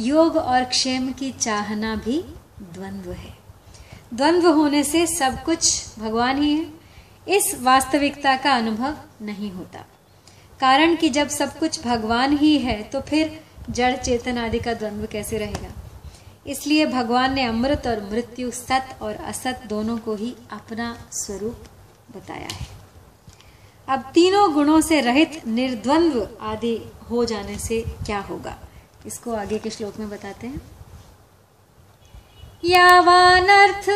योग 0.00 0.36
और 0.36 0.64
क्षेम 0.64 1.10
की 1.12 1.30
चाहना 1.32 1.94
भी 1.96 2.18
द्वंद्व 2.74 3.12
है। 3.12 3.34
द्वंद्व 4.14 4.48
होने 4.50 4.84
से 4.84 5.06
सब 5.06 5.42
कुछ 5.44 5.84
भगवान 5.98 6.42
ही 6.42 6.52
है। 6.52 6.66
इस 7.28 7.54
वास्तविकता 7.60 8.36
का 8.36 8.52
अनुभव 8.52 8.96
नहीं 9.22 9.50
होता। 9.52 9.84
कारण 10.60 10.96
कि 10.96 11.08
जब 11.08 11.28
सब 11.28 11.58
कुछ 11.58 11.84
भगवान 11.84 12.38
ही 12.38 12.58
है 12.58 12.82
तो 12.82 13.00
फिर 13.00 13.40
जड़ 13.70 13.96
चेतन 13.96 14.38
आदि 14.38 14.58
का 14.58 14.74
द्वंद्व 14.74 15.06
कैसे 15.06 15.38
रहेगा? 15.38 15.68
इसलिए 16.46 16.86
भगवान 16.86 17.34
ने 17.34 17.44
अमृत 17.44 17.82
और 17.86 18.10
मृत्यु, 18.10 18.50
सत 18.50 18.98
और 19.02 19.14
असत 19.14 19.62
दोनों 19.66 19.98
को 19.98 20.14
ही 20.14 20.36
अपना 20.50 20.98
स्वरूप 21.12 21.56
बताया 22.16 22.48
है। 22.52 22.66
अब 23.88 24.00
तीनों 24.14 24.54
गुणों 24.54 24.80
से 24.80 25.00
रहित 25.00 25.46
निर्द्वंद्व 25.46 26.28
आदि 26.40 26.92
हो 27.10 27.24
जाने 27.24 27.58
से 27.58 27.84
क्या 28.06 28.20
होगा? 28.20 28.58
इसको 29.06 29.32
आगे 29.32 29.58
के 29.58 29.70
श्लोक 29.70 29.96
में 29.98 30.08
बताते 30.08 30.46
हैं। 30.46 30.60
यावानर्थ 32.64 33.88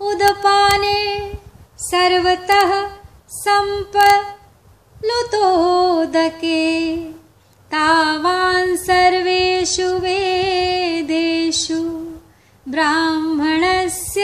उदपाने 0.00 1.32
सर्वतः 1.78 2.90
संपलुतोदके। 3.28 4.56
तावान् 7.70 8.76
सर्वेषु 8.76 9.86
वेदेषु 9.98 11.78
ब्राह्मणस्य 12.66 14.22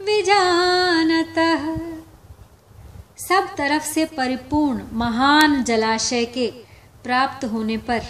विजानतः। 0.00 1.64
सब 3.18 3.54
तरफ़ 3.56 3.86
से 3.86 4.04
परिपूर्ण 4.04 4.82
महान 4.92 5.62
जलाशय 5.64 6.24
के 6.24 6.46
प्राप्त 7.04 7.44
होने 7.44 7.76
पर 7.78 8.00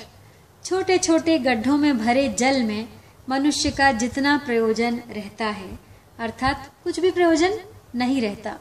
छोटे 0.64 0.98
छोटे 0.98 1.38
गड्ढों 1.38 1.76
में 1.76 1.98
भरे 1.98 2.28
जल 2.28 2.62
में 2.62 2.88
मनुष्य 3.28 3.70
का 3.70 3.90
जितना 3.92 4.36
प्रयोजन 4.36 5.00
रहता 5.10 5.46
है, 5.46 5.78
अर्थात 6.18 6.70
कुछ 6.84 7.00
भी 7.00 7.10
प्रयोजन 7.10 7.58
नहीं 7.94 8.20
रहता। 8.22 8.56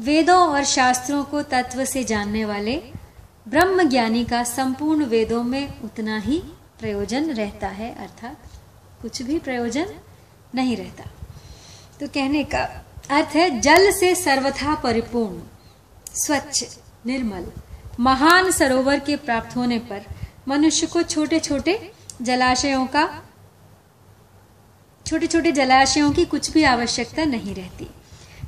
वेदों 0.00 0.40
और 0.48 0.64
शास्त्रों 0.64 1.22
को 1.24 1.42
तत्व 1.42 1.84
से 1.84 2.04
जानने 2.04 2.44
वाले 2.44 2.76
ब्रह्म 3.46 3.88
ज्ञानी 3.88 4.24
का 4.24 4.42
संपूर्ण 4.44 5.04
वेदों 5.04 5.42
में 5.42 5.80
उतना 5.82 6.18
ही 6.18 6.38
प्रयोजन 6.80 7.30
रहता 7.30 7.68
है, 7.68 7.94
अर्थात 7.94 8.36
कुछ 9.02 9.22
भी 9.22 9.38
प्रयोजन 9.38 9.94
नहीं 10.54 10.76
रहता। 10.76 11.04
तो 12.00 12.08
कहने 12.08 12.44
का 12.44 12.62
अर्थ 13.10 13.34
है, 13.36 13.60
जल 13.60 13.90
से 13.90 14.14
सर्वथा 14.14 14.74
परिपूर्ण, 14.74 15.40
स्वच्छ, 16.14 16.64
निर्मल, 17.06 17.46
महान 18.00 18.50
सरोवर 18.50 18.98
के 18.98 19.16
प्राप्त 19.16 19.56
होने 19.56 19.78
पर 19.78 20.04
मनुष्य 20.48 20.86
को 20.86 21.02
छोटे 21.02 21.40
छोटे 21.40 21.92
जलाशयों 22.22 22.86
का 22.86 23.22
छोटे 25.06 25.26
छोटे 25.26 25.52
जलाशयों 25.52 26.12
की 26.12 26.24
कुछ 26.24 26.50
भी 26.50 26.62
आवश्यकता 26.64 27.24
नहीं 27.24 27.54
रहती। 27.54 27.88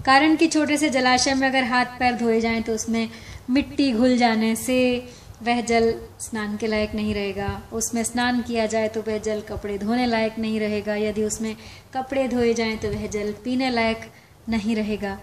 कारण 0.06 0.36
कि 0.36 0.46
छोटे 0.46 0.76
से 0.76 0.88
जलाशय 0.90 1.34
में 1.34 1.48
अगर 1.48 1.64
हाथ 1.64 1.98
पैर 1.98 2.14
धोए 2.14 2.40
जाएँ 2.40 2.62
तो 2.62 2.74
उसमें 2.74 3.08
मिट्टी 3.50 3.92
घुल 3.92 4.16
जाने 4.16 4.54
से 4.56 5.08
वह 5.42 5.60
जल 5.60 5.92
स्नान 6.20 6.56
के 6.56 6.66
लायक 6.66 6.94
नहीं 6.94 7.14
रहेगा। 7.14 7.62
उसमें 7.72 8.02
स्नान 8.04 8.42
किया 8.42 8.66
जाए 8.66 8.88
तो 8.88 9.02
वह 9.02 9.18
जल 9.18 9.40
कपड़े 9.40 9.78
धोने 9.78 10.06
लायक 10.06 10.38
नहीं 10.38 10.60
रहेगा। 10.60 10.94
यदि 10.94 11.24
उसमें 11.24 11.56
कपड़े 11.94 12.28
धोए 12.28 12.54
जाएँ 12.54 12.76
तो 12.76 12.88
वह 12.88 13.06
जल 13.06 13.32
पीने 13.44 13.70
लायक 13.70 14.10
नहीं 14.48 14.76
रहेगा। 14.76 15.18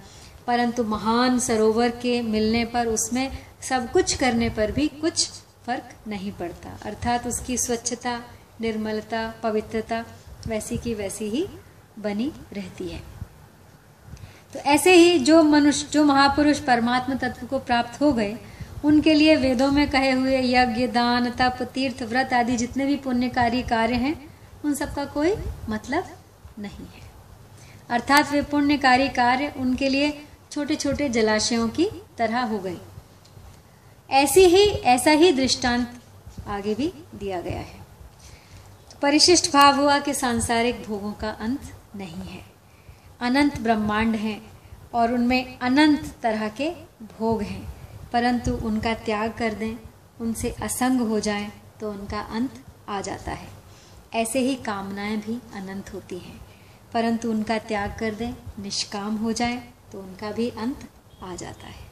परंतु 0.48 0.84
महान 0.84 1.40
सरोवर 1.40 1.90
के 1.90 2.22
मिलने 2.22 2.66
पर, 2.66 2.88
उसमें 2.88 3.32
सब 3.62 3.92
कुछ 3.92 4.14
करने 4.14 4.50
पर 4.50 4.72
भी 4.72 4.88
कुछ 4.88 5.28
फ़र्क 5.66 5.90
नहीं 6.08 6.32
पड़ता। 6.32 6.78
अर्थात 6.86 7.28
उसकी 7.28 7.58
स्वच्छता, 7.58 8.20
निर्मलता, 8.62 9.34
पवित्रता 9.44 10.06
वैसी 10.48 10.78
की 10.78 10.94
वैसी 10.94 11.26
ही 11.26 11.48
बनी 12.00 12.32
रहती 12.54 12.88
है। 12.88 13.21
तो 14.54 14.60
ऐसे 14.60 14.94
ही 14.94 15.20
जो 15.20 15.44
मनुष्य, 15.44 15.88
जो 15.92 16.06
महापुरुष 16.06 16.60
परमात्मा 16.60 17.16
तत्व 17.16 17.48
को 17.48 17.60
प्राप्त 17.60 18.02
हो 18.02 18.14
गए, 18.14 18.38
उनके 18.84 19.14
लिए 19.14 19.36
वेदों 19.36 19.72
में 19.72 19.90
कहे 19.90 20.12
हुए 20.12 20.42
यज्ञ, 20.42 20.88
दान, 20.88 21.30
तप, 21.30 21.58
तीर्थ, 21.62 22.04
व्रत 22.04 22.34
आदि 22.34 22.58
जितने 22.58 22.86
भी 22.86 22.96
पुण्यकारी 22.96 23.64
कार्य 23.64 23.96
हैं, 23.96 24.36
उन 24.66 24.74
सब 24.74 24.96
का 24.96 25.06
कोई 25.06 25.36
मतलब 25.70 26.04
नहीं 26.60 26.86
है। 26.86 27.12
अर्थात 27.90 28.32
वे 28.32 28.42
पुण्यकारी 28.42 29.10
कार्य 29.10 29.54
उनके 29.58 29.90
लिए 29.90 30.22
छोटे 30.52 30.76
छोटे 30.76 31.10
जलाशयों 31.10 31.70
की 31.70 31.90
तरह 32.18 32.42
हो 32.42 32.60
गए। 32.60 32.78
ऐसी 34.10 34.42
ही, 34.42 34.66
ऐसा 34.66 35.12
ही 35.12 35.32
दृष्टांत 35.32 36.02
आगे 36.48 36.76
भी 36.76 36.94
दिया 37.16 37.42
गया 37.42 37.60
है। 37.60 37.82
तो 38.92 39.00
परिशिष्ट 39.02 39.54
भाव 39.54 39.76
हुआ 39.76 40.00
कि 40.00 40.14
सांसारिक 40.14 40.84
भोगों 40.88 41.14
का 41.14 41.30
अंत 41.30 41.62
नहीं 41.96 42.28
है। 42.28 42.51
अनंत 43.22 43.60
ब्रह्मांड 43.60 44.16
हैं 44.16 44.42
और 44.94 45.14
उनमें 45.14 45.60
अनंत 45.60 46.16
तरह 46.22 46.50
के 46.50 46.70
भोग 47.02 47.42
हैं। 47.42 47.74
परंतु 48.14 48.52
उनका 48.54 48.94
त्याग 48.94 49.32
कर 49.32 49.54
दें, 49.54 49.76
उनसे 50.22 50.50
असंग 50.62 51.02
हो 51.02 51.20
जाएँ 51.20 51.52
तो 51.80 51.92
उनका 51.92 52.20
अंत 52.20 52.64
आ 52.90 53.02
जाता 53.02 53.32
है। 53.32 53.48
ऐसे 54.14 54.40
ही 54.40 54.56
कामनाएँ 54.56 55.18
भी 55.18 55.40
अनंत 55.54 55.94
होती 55.94 56.18
हैं। 56.18 56.40
परंतु 56.94 57.30
उनका 57.32 57.58
त्याग 57.58 57.96
कर 58.00 58.14
दें, 58.14 58.34
निष्काम 58.60 59.16
हो 59.16 59.32
जाए 59.32 59.64
तो 59.92 60.00
उनका 60.00 60.32
भी 60.32 60.50
अंत 60.50 60.90
आ 61.24 61.36
जाता 61.36 61.68
है। 61.68 61.92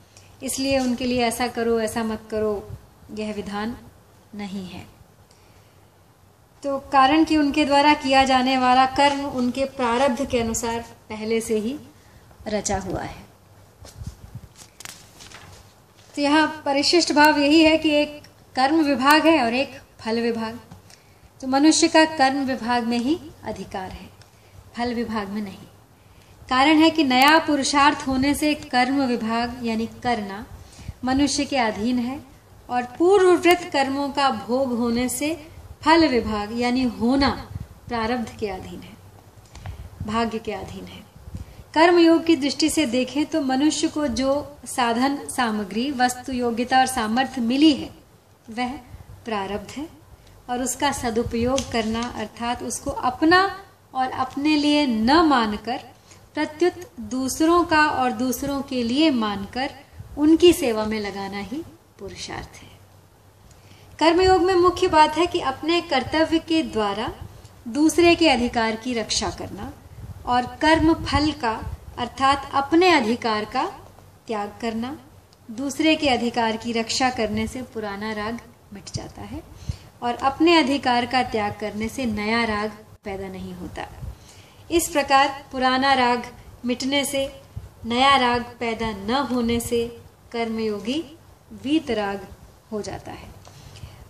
इसलिए 0.44 0.80
उनके 0.80 1.06
लिए 1.06 1.22
ऐसा 1.24 1.48
करो, 1.48 1.80
ऐसा 1.80 2.04
मत 2.04 2.22
करो, 2.32 2.70
यह 3.14 3.34
विधान 3.34 3.78
नहीं 4.36 4.70
है। 4.70 4.88
तो 6.64 6.80
कारण 6.80 7.24
कि 7.24 7.38
उनके 7.38 7.66
द्वारा 7.66 7.94
किया 7.94 8.24
जाने 8.24 8.58
वाला 8.58 8.86
कर्म 8.86 9.26
उनके 9.26 9.66
प्रारब्ध 9.66 10.26
के 10.26 10.40
अनुसार 10.40 10.80
पहले 11.10 11.42
से 11.42 11.60
ही 11.60 11.80
रचा 12.48 12.80
हुआ 12.80 13.02
है। 13.02 13.21
तो 16.16 16.22
यहाँ 16.22 16.48
परिशिष्ट 16.66 17.12
भाव 17.14 17.38
यही 17.40 17.64
है 17.64 17.78
कि 17.78 17.90
एक 17.92 18.22
कर्म 18.56 18.82
विभाग 18.84 19.28
है 19.28 19.44
और 19.44 19.54
एक 19.54 19.80
फल 20.00 20.20
विभाग। 20.22 20.60
तो 21.42 21.48
मनुष्य 21.48 21.88
का 21.88 22.04
कर्म 22.08 22.44
विभाग 22.46 22.88
में 22.88 22.98
ही 23.00 23.18
अधिकार 23.44 23.92
है, 23.92 24.10
फल 24.76 24.94
विभाग 24.94 25.28
में 25.28 25.42
नहीं। 25.42 25.68
कारण 26.50 26.78
है 26.78 26.90
कि 26.90 27.04
नया 27.04 27.38
पुरुषार्थ 27.40 28.08
होने 28.08 28.34
से 28.34 28.54
कर्म 28.56 29.02
विभाग 29.08 29.66
यानी 29.66 29.86
करना 30.04 30.46
मनुष्य 31.06 31.46
के 31.46 31.58
अधीन 31.58 32.00
है 32.00 32.20
और 32.70 32.84
पूर्ववृत 32.98 33.70
कर्मों 33.74 34.10
का 34.10 34.30
भोग 34.40 34.78
होने 34.78 35.08
से 35.10 35.34
फल 35.82 36.08
विभाग 36.08 36.60
यानी 36.60 36.84
होना 37.00 37.30
प्रारब्ध 37.88 38.36
के 38.40 38.48
अधीन 38.50 38.80
है, 38.80 38.98
भाग्य 40.04 40.40
के 40.40 40.52
अधीन 40.54 40.86
है। 40.86 41.04
कर्म 41.74 42.00
योग 42.00 42.26
की 42.26 42.36
दृष्टि 42.36 42.70
से 42.70 42.86
देखें 42.86 43.26
तो 43.26 43.42
मनुष्य 43.42 43.88
को 43.88 44.08
जो 44.08 44.32
साधन, 44.66 45.18
सामग्री, 45.28 45.92
वस्तु, 45.92 46.32
योग्यता 46.32 46.80
और 46.80 46.86
सामर्थ्य 46.86 47.42
मिली 47.42 47.72
है, 47.74 47.90
वह 48.50 48.72
प्रारब्ध 49.26 49.72
है 49.72 49.88
और 50.50 50.62
उसका 50.64 50.92
सदुपयोग 50.92 51.72
करना 51.72 52.02
अर्थात 52.16 52.64
उसको 52.64 52.92
अपना 52.92 53.40
और 53.94 54.12
अपने 54.12 54.56
लिए 54.56 54.86
न 54.86 55.22
मानकर, 55.26 55.80
प्रत्युत 56.34 56.74
दूसरों 57.00 57.64
का 57.64 57.86
और 57.88 58.12
दूसरों 58.12 58.62
के 58.62 58.84
लिए 58.84 59.10
मानकर 59.12 59.70
उनकी 60.18 60.54
सेवा 60.54 60.86
में 60.86 61.00
लगाना 61.00 61.40
ही 61.40 61.64
पुरुषार्थ 62.00 62.62
है। 62.62 62.70
कर्मयोग 64.00 64.42
में 64.42 64.56
मुख्य 64.56 64.88
बात 64.88 65.18
है 65.18 65.26
कि 65.28 65.40
अपने 65.40 65.82
कर्तव्य 65.82 66.40
के 66.40 66.64
द्वारा 66.64 67.12
दूसरे 67.68 68.16
के 68.16 68.30
अधिकार 68.30 68.76
की 68.76 68.94
रक्षा 68.94 69.30
करना 69.30 69.74
और 70.26 70.46
कर्म 70.46 70.94
फल 70.94 71.32
का, 71.32 71.72
अर्थात 71.98 72.52
अपने 72.54 72.90
अधिकार 72.90 73.46
का, 73.46 73.64
त्याग 74.28 74.54
करना। 74.62 75.00
दूसरे 75.52 75.96
के 75.96 76.10
अधिकार 76.10 76.58
की 76.58 76.72
रक्षा 76.72 77.10
करने 77.10 77.48
से 77.48 77.62
पुराना 77.62 78.14
राग 78.14 78.40
मिट 78.74 78.92
जाता 78.94 79.22
है 79.22 79.44
और 80.04 80.16
अपने 80.16 80.56
अधिकार 80.56 81.06
का 81.06 81.24
त्याग 81.24 81.54
करने 81.60 81.90
से 81.90 82.06
नया 82.06 82.44
राग 82.44 82.72
पैदा 83.04 83.28
नहीं 83.28 83.54
होता। 83.54 83.88
इस 84.72 84.90
प्रकार 84.90 85.46
पुराना 85.52 85.94
राग 85.94 86.24
मिटने 86.66 87.06
से, 87.06 87.42
नया 87.86 88.16
राग 88.16 88.44
पैदा 88.60 88.92
न 88.92 89.12
होने 89.12 89.60
से 89.60 90.02
कर्मयोगी 90.32 91.18
वीतराग 91.64 92.28
हो 92.72 92.82
जाता 92.82 93.12
है। 93.12 93.30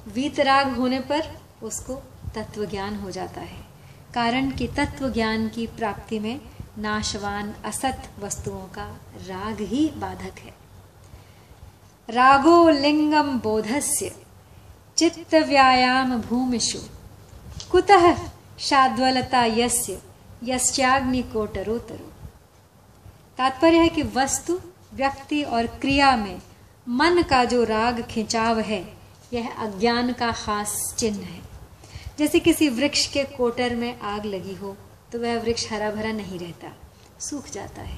वीतराग 0.07 0.75
होने 0.75 0.99
पर 0.99 1.37
उसको 1.63 1.93
तत्व 2.35 2.65
ज्ञान 2.65 2.95
हो 2.95 3.11
जाता 3.11 3.41
है। 3.41 3.70
कारण 4.13 4.51
कि 4.51 4.67
तत्व 4.67 5.09
ज्ञान 5.09 5.49
की 5.49 5.67
प्राप्ति 5.67 6.19
में 6.19 6.41
नाशवान 6.77 7.53
असत 7.65 8.03
वस्तुओं 8.19 8.61
का 8.61 8.97
राग 9.27 9.61
ही 9.61 9.87
बाधक 9.87 10.39
है। 10.39 10.53
रागो 12.09 12.69
लिंगम 12.69 13.39
बोधस्य, 13.39 14.15
चित्त 14.97 15.35
व्यायाम 15.35 16.21
भूमिषु। 16.21 16.79
कुतः 17.71 18.17
शाद्वलता 18.59 19.45
यस्य 19.45 20.01
कोटरोतरो। 21.33 22.13
तात्पर्य 23.37 23.77
है 23.77 23.89
कि 23.89 24.03
वस्तु, 24.03 24.61
व्यक्ति 24.93 25.43
और 25.43 25.67
क्रिया 25.67 26.15
में 26.15 26.41
मन 26.89 27.21
का 27.29 27.45
जो 27.45 27.63
राग 27.63 28.01
खिंचाव 28.01 28.59
है, 28.59 28.93
यह 29.33 29.51
अज्ञान 29.51 30.13
का 30.13 30.31
खास 30.31 30.95
चिन्ह 30.99 31.17
है। 31.17 31.50
जैसे 32.19 32.39
किसी 32.39 32.69
वृक्ष 32.69 33.05
के 33.07 33.23
कोटर 33.27 33.75
में 33.75 33.99
आग 33.99 34.25
लगी 34.25 34.55
हो 34.55 34.75
तो 35.13 35.19
वह 35.19 35.39
वृक्ष 35.39 35.71
हरा 35.71 35.89
भरा 35.91 36.11
नहीं 36.11 36.39
रहता, 36.39 36.71
सूख 37.19 37.49
जाता 37.51 37.81
है। 37.81 37.97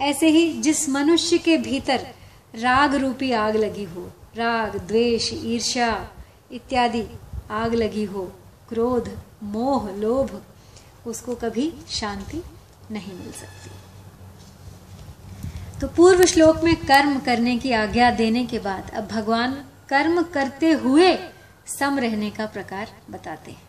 ऐसे 0.00 0.28
ही 0.28 0.52
जिस 0.62 0.88
मनुष्य 0.88 1.38
के 1.38 1.56
भीतर 1.58 2.06
राग 2.54 2.94
रूपी 2.94 3.30
आग 3.32 3.56
लगी 3.56 3.84
हो, 3.84 4.02
राग, 4.36 4.76
द्वेष, 4.78 5.32
ईर्ष्या 5.34 6.08
इत्यादि 6.52 7.04
आग 7.50 7.74
लगी 7.74 8.04
हो, 8.04 8.24
क्रोध, 8.68 9.10
मोह, 9.42 9.90
लोभ, 9.92 10.42
उसको 11.06 11.34
कभी 11.34 11.72
शांति 11.90 12.42
नहीं 12.90 13.14
मिल 13.14 13.32
सकती। 13.32 13.70
तो 15.80 15.88
पूर्व 15.88 16.24
श्लोक 16.24 16.62
में 16.64 16.74
कर्म 16.76 17.18
करने 17.20 17.56
की 17.58 17.72
आज्ञा 17.72 18.10
देने 18.10 18.44
के 18.46 18.58
बाद 18.58 18.90
अब 18.90 19.08
भगवान 19.08 19.52
कर्म 19.88 20.22
करते 20.24 20.72
हुए 20.72 21.12
सम 21.66 21.98
रहने 21.98 22.30
का 22.30 22.46
प्रकार 22.46 22.88
बताते 23.10 23.50
हैं। 23.50 23.62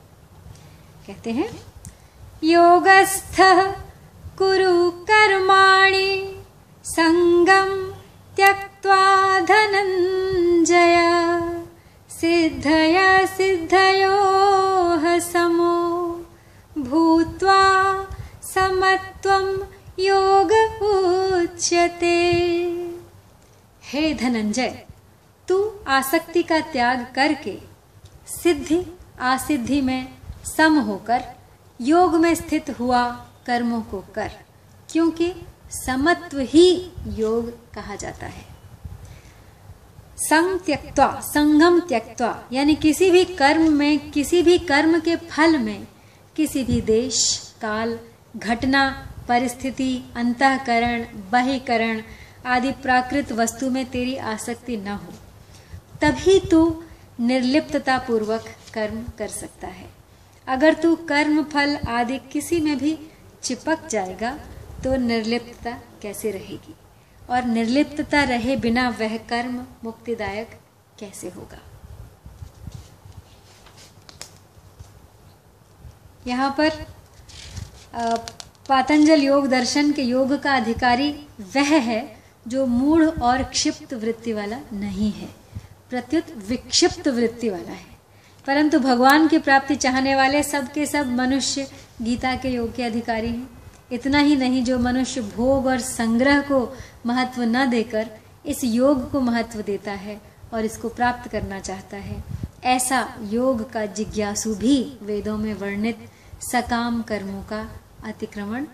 कहते 1.08 1.32
हैं, 1.32 1.49
योगस्थ 2.43 3.38
कुरु 4.38 4.91
कर्माणि 4.91 6.43
संगम 6.86 7.69
त्यक्त्वा 8.36 9.03
धनंजय 9.39 10.97
सिद्धया 12.10 13.25
सिद्धयो 13.25 15.19
समो 15.19 15.73
भूत्वा 16.77 17.62
समत्वम 18.43 19.45
योग 19.99 20.51
उच्यते। 20.84 22.17
हे 23.84 24.13
धनंजय 24.13 24.86
तू 25.47 25.71
आसक्ति 25.88 26.43
का 26.43 26.60
त्याग 26.60 27.06
करके 27.15 27.72
सिद्धि 28.27 28.81
आसिद्धि 29.21 29.81
में 29.81 30.07
सम 30.45 30.79
होकर, 30.79 31.23
योग 31.79 32.15
में 32.15 32.33
स्थित 32.36 32.69
हुआ 32.79 33.03
कर्मों 33.45 33.81
को 33.81 34.03
कर, 34.15 34.31
क्योंकि 34.89 35.31
समत्व 35.71 36.39
ही 36.39 36.91
योग 37.17 37.49
कहा 37.73 37.95
जाता 37.95 38.25
है। 38.25 38.45
संग 40.19 40.59
त्यक्वा 40.59 41.07
संगम 41.19 41.79
त्यक्वा 41.79 42.43
यानी 42.53 42.75
किसी 42.75 43.09
भी 43.12 43.23
कर्म 43.25 43.71
में, 43.71 44.12
किसी 44.12 44.41
भी 44.41 44.57
कर्म 44.57 44.99
के 44.99 45.15
फल 45.15 45.57
में, 45.57 45.88
किसी 46.36 46.63
भी 46.63 46.81
देश, 46.81 47.17
काल, 47.62 47.97
घटना, 48.38 48.89
परिस्थिति, 49.27 50.03
अंतकरण, 50.15 51.05
बहिकरण 51.31 52.01
आदि 52.45 52.71
प्राकृत 52.81 53.31
वस्तु 53.31 53.69
में 53.69 53.86
तेरी 53.86 54.15
आसक्ति 54.15 54.77
न 54.77 54.88
हो, 54.88 55.13
तभी 56.01 56.39
तू 56.51 56.82
निर्लिप्तता 57.19 57.97
पूर्वक 57.97 58.45
कर्म 58.73 59.04
कर 59.17 59.28
सकता 59.28 59.67
है। 59.67 59.89
अगर 60.47 60.73
तू 60.73 60.95
कर्म, 61.10 61.43
फल 61.43 61.76
आदि 61.89 62.17
किसी 62.32 62.60
में 62.60 62.78
भी 62.78 62.97
चिपक 63.43 63.88
जाएगा 63.88 64.32
तो 64.84 64.95
निर्लिप्तता 64.97 65.71
कैसे 66.02 66.32
रहेगी? 66.32 66.76
और 67.30 67.43
निर्लिप्तता 67.43 68.23
रहे 68.23 68.56
बिना 68.56 68.88
वह 68.89 69.17
कर्म 69.30 69.65
मुक्तिदायक 69.84 70.60
कैसे 70.99 71.30
होगा? 71.30 71.60
यहाँ 76.28 76.49
पर 76.60 76.86
पातंजल 78.69 79.21
योग 79.21 79.47
दर्शन 79.47 79.91
के 79.91 80.02
योग 80.02 80.34
का 80.41 80.56
अधिकारी 80.56 81.10
वह 81.56 81.73
है 81.82 82.02
जो 82.47 82.65
मूढ़ 82.65 83.04
और 83.04 83.43
क्षिप्त 83.43 83.93
वृत्ति 83.93 84.34
वाला 84.34 84.60
नहीं 84.73 85.12
है। 85.12 85.42
प्रत्युत 85.93 86.25
विक्षिप्त 86.47 87.08
वृत्ति 87.08 87.49
वाला 87.49 87.71
है। 87.71 87.86
परंतु 88.47 88.79
भगवान 88.79 89.27
की 89.27 89.38
प्राप्ति 89.38 89.75
चाहने 89.75 90.15
वाले 90.15 90.43
सब 90.43 90.71
के 90.71 90.86
सब 90.86 91.08
मनुष्य, 91.08 91.71
गीता 92.01 92.36
के 92.36 92.49
योग 92.49 92.75
के 92.75 92.84
अधिकारी 92.84 93.27
हैं। 93.27 93.49
इतना 93.91 94.17
ही 94.17 94.36
नहीं, 94.36 94.63
जो 94.63 94.79
मनुष्य 94.79 95.21
भोग 95.21 95.65
और 95.65 95.79
संग्रह 95.79 96.41
को 96.41 96.77
महत्व 97.06 97.41
न 97.41 97.69
देकर 97.69 98.10
इस 98.45 98.63
योग 98.63 99.12
को 99.12 99.21
महत्व 99.21 99.62
देता 99.62 99.91
है 99.91 100.21
और 100.53 100.65
इसको 100.65 100.89
प्राप्त 100.89 101.32
करना 101.32 101.60
चाहता 101.60 101.97
है। 101.97 102.23
ऐसा 102.63 103.15
योग 103.21 103.71
का 103.71 103.86
जिज्ञासु 103.86 104.56
भी 104.56 104.97
वेदों 105.01 105.38
में 105.38 105.53
वर्णित 105.53 106.10
सकाम 106.41 107.01
कर्मों 107.01 107.43
का 107.43 107.69
अतिक्रमण 108.06 108.65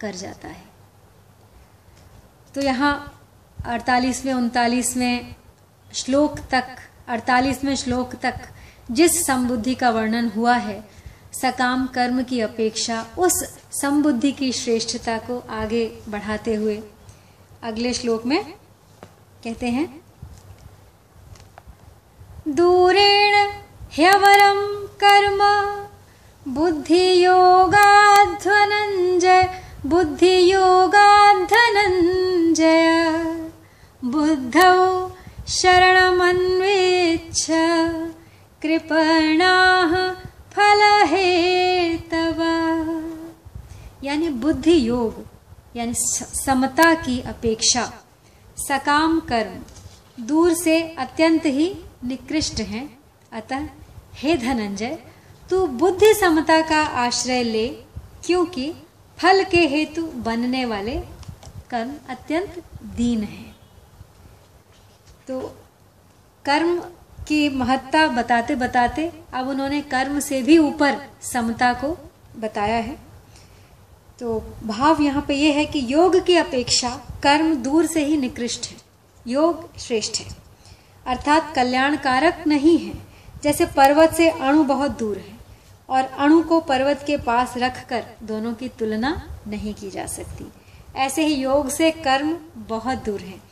कर 0.00 0.14
जाता 0.14 0.48
है। 0.48 0.64
तो 2.54 2.60
यहाँ 2.60 3.20
अड़तालीसवें, 3.66 4.32
उनतालीसवें 4.32 5.34
श्लोक 5.94 6.38
तक, 6.38 6.64
अड़तालीसवें 7.08 7.76
श्लोक 7.76 8.14
तक, 8.14 8.34
जिस 8.90 9.26
संबुद्धि 9.26 9.74
का 9.74 9.90
वर्णन 9.90 10.28
हुआ 10.28 10.54
है, 10.54 10.84
सकाम 11.42 11.86
कर्म 11.86 12.22
की 12.22 12.40
अपेक्षा 12.40 13.06
उस 13.18 13.58
समबुद्धि 13.82 14.32
की 14.32 14.52
श्रेष्ठता 14.52 15.18
को 15.18 15.44
आगे 15.50 15.98
बढ़ाते 16.08 16.54
हुए। 16.54 16.82
अगले 17.62 17.94
श्लोक 17.94 18.26
में 18.26 18.54
कहते 19.44 19.66
हैं, 19.66 20.00
दूरेण 22.48 23.50
ह्यवरम 23.92 24.88
कर्म 25.04 25.38
बुद्धि 26.54 27.24
योगाध्वनंजय 27.24 29.62
बुद्धि 29.86 30.52
योगाध्वनंजय 30.52 31.42
बुद्धौ 34.04 35.08
शरणमन्वेच्छ। 35.48 37.46
कृपणाः 38.62 40.14
फलहेतव। 40.52 42.42
यानी 44.04 44.28
बुद्धि 44.28 44.88
योग 44.88 45.26
यानी 45.76 45.92
समता 46.46 46.94
की 46.94 47.20
अपेक्षा, 47.20 47.92
सकाम 48.56 49.20
कर्म, 49.20 49.62
दूर 50.24 50.54
से 50.54 50.82
अत्यंत 50.82 51.46
ही 51.46 51.76
निकृष्ट 52.04 52.60
हैं। 52.60 52.98
अतः, 53.32 53.68
हे 54.14 54.36
धनंजय, 54.36 54.98
तू 55.50 55.66
बुद्धि 55.66 56.14
समता 56.14 56.60
का 56.60 56.82
आश्रय 56.82 57.42
ले, 57.42 57.68
क्योंकि 58.26 58.72
फल 59.18 59.44
के 59.44 59.60
हेतु 59.60 60.02
बनने 60.02 60.64
वाले 60.64 61.00
कर्म 61.70 61.92
अत्यंत 62.08 62.62
दीन 62.82 63.22
है। 63.22 63.57
तो 65.28 65.40
कर्म 66.44 66.78
की 67.28 67.48
महत्ता 67.48 68.06
बताते 68.08 68.54
बताते 68.56 69.10
अब 69.34 69.48
उन्होंने 69.48 69.80
कर्म 69.90 70.18
से 70.20 70.40
भी 70.42 70.56
ऊपर 70.58 70.96
समता 71.22 71.72
को 71.74 71.88
बताया 72.36 72.76
है। 72.76 72.96
तो 74.20 74.38
भाव 74.64 75.02
यहाँ 75.02 75.24
पे 75.28 75.34
ये 75.34 75.52
है 75.52 75.64
कि 75.66 75.84
योग 75.88 76.16
की 76.26 76.36
अपेक्षा 76.36 76.90
कर्म 77.22 77.54
दूर 77.54 77.86
से 77.86 78.04
ही 78.04 78.16
निकृष्ट 78.16 78.66
है, 78.66 78.76
योग 79.26 79.78
श्रेष्ठ 79.78 80.20
है। 80.20 80.36
अर्थात 81.06 81.52
कल्याणकारक 81.54 82.46
नहीं 82.46 82.76
है, 82.78 82.94
जैसे 83.42 83.66
पर्वत 83.66 84.14
से 84.14 84.28
अणु 84.30 84.64
बहुत 84.64 84.98
दूर 84.98 85.18
है 85.18 85.36
और 85.88 86.04
अणु 86.18 86.42
को 86.42 86.60
पर्वत 86.60 87.04
के 87.06 87.16
पास 87.16 87.54
रखकर 87.56 88.04
दोनों 88.22 88.54
की 88.54 88.68
तुलना 88.68 89.10
नहीं 89.48 89.74
की 89.74 89.90
जा 89.90 90.06
सकती। 90.06 90.50
ऐसे 90.96 91.26
ही 91.26 91.34
योग 91.34 91.68
से 91.68 91.90
कर्म 91.90 92.36
बहुत 92.68 93.04
दूर 93.04 93.20
है। 93.20 93.47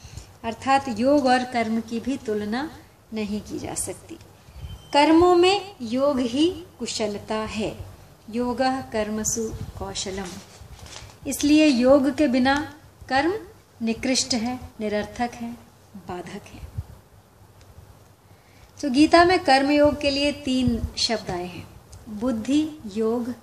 अर्थात 0.47 0.85
योग 0.89 1.27
और 1.27 1.45
कर्म 1.45 1.81
की 1.81 2.01
भी 2.01 2.17
तुलना 2.17 2.71
नहीं 3.13 3.41
की 3.41 3.59
जा 3.59 3.75
सकती। 3.75 4.15
कर्मों 4.93 5.37
में 5.37 5.77
योग 5.83 6.21
ही 6.21 6.65
कुशलता 6.79 7.35
है। 7.35 7.79
योग 8.31 8.63
कर्मसु 8.93 9.55
कौशलम। 9.79 10.27
इसलिए 11.27 11.67
योग 11.67 12.17
के 12.17 12.29
बिना 12.29 12.75
कर्म 13.09 13.35
निकृष्ट 13.83 14.35
है, 14.35 14.61
निरर्थक 14.81 15.31
है, 15.35 15.53
बाधक 15.97 16.43
है। 16.47 16.63
तो 18.83 18.91
गीता 18.91 19.25
में 19.25 19.39
कर्म 19.39 19.71
योग 19.71 20.01
के 20.01 20.11
लिए 20.11 20.33
तीन 20.33 20.83
शब्द 20.97 21.31
आए 21.31 21.47
हैं। 21.47 21.69
बुद्धि 22.09 22.69
योग 22.97 23.35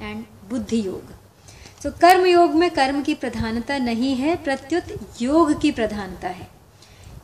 एंड 0.00 0.24
बुद्धि 0.48 0.86
योग। 0.86 1.21
तो 1.82 1.90
कर्म 1.90 2.26
योग 2.26 2.54
में 2.54 2.70
कर्म 2.70 3.02
की 3.02 3.14
प्रधानता 3.14 3.78
नहीं 3.78 4.14
है, 4.14 4.36
प्रत्युत 4.36 5.22
योग 5.22 5.60
की 5.60 5.70
प्रधानता 5.70 6.28
है। 6.28 6.48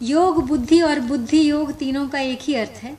योग, 0.02 0.46
बुद्धि 0.46 0.80
और 0.80 1.00
बुद्धि 1.00 1.50
योग 1.50 1.72
तीनों 1.72 2.08
का 2.08 2.18
एक 2.18 2.38
ही 2.42 2.54
अर्थ 2.54 2.82
है। 2.82 2.96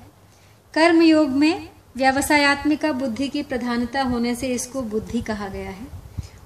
कर्म 0.74 1.02
योग 1.02 1.30
में 1.30 1.70
व्यवसायत्मिका 1.98 2.92
बुद्धि 2.92 3.28
की 3.28 3.44
प्रधानता 3.44 4.02
होने 4.02 4.36
से 4.36 4.48
इसको 4.48 4.82
बुद्धि 4.82 5.22
कहा 5.22 5.48
गया 5.48 5.70
है 5.70 5.88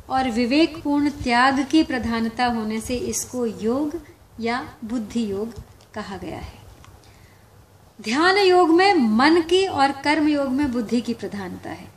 और 0.10 0.30
विवेकपूर्ण 0.30 1.10
त्याग 1.10 1.66
की 1.72 1.84
प्रधानता 1.84 2.46
होने 2.46 2.82
से 2.82 2.96
इसको 2.96 3.46
योग 3.46 4.02
या 4.40 4.76
बुद्धि 4.86 5.32
योग 5.32 5.54
कहा 5.94 6.18
गया 6.18 6.38
है। 6.38 6.62
ध्यान 8.02 8.38
योग 8.38 8.70
में 8.70 8.94
मन 8.94 9.42
की 9.42 9.66
और 9.68 9.92
कर्म 9.92 10.28
योग 10.28 10.48
में 10.48 10.72
बुद्धि 10.72 11.02
की 11.02 11.14
प्रधानता 11.14 11.70
है। 11.70 11.88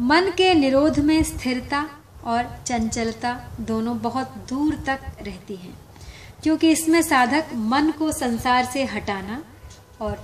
मन 0.00 0.30
के 0.36 0.54
निरोध 0.54 0.98
में 0.98 1.22
स्थिरता 1.22 1.88
और 2.26 2.58
चंचलता 2.66 3.48
दोनों 3.60 3.98
बहुत 3.98 4.34
दूर 4.48 4.74
तक 4.86 5.00
रहती 5.22 5.56
हैं। 5.56 5.78
क्योंकि 6.42 6.70
इसमें 6.70 7.02
साधक 7.02 7.46
मन 7.54 7.90
को 7.90 8.12
संसार 8.12 8.64
से 8.64 8.84
हटाना 8.84 9.44
और 10.00 10.22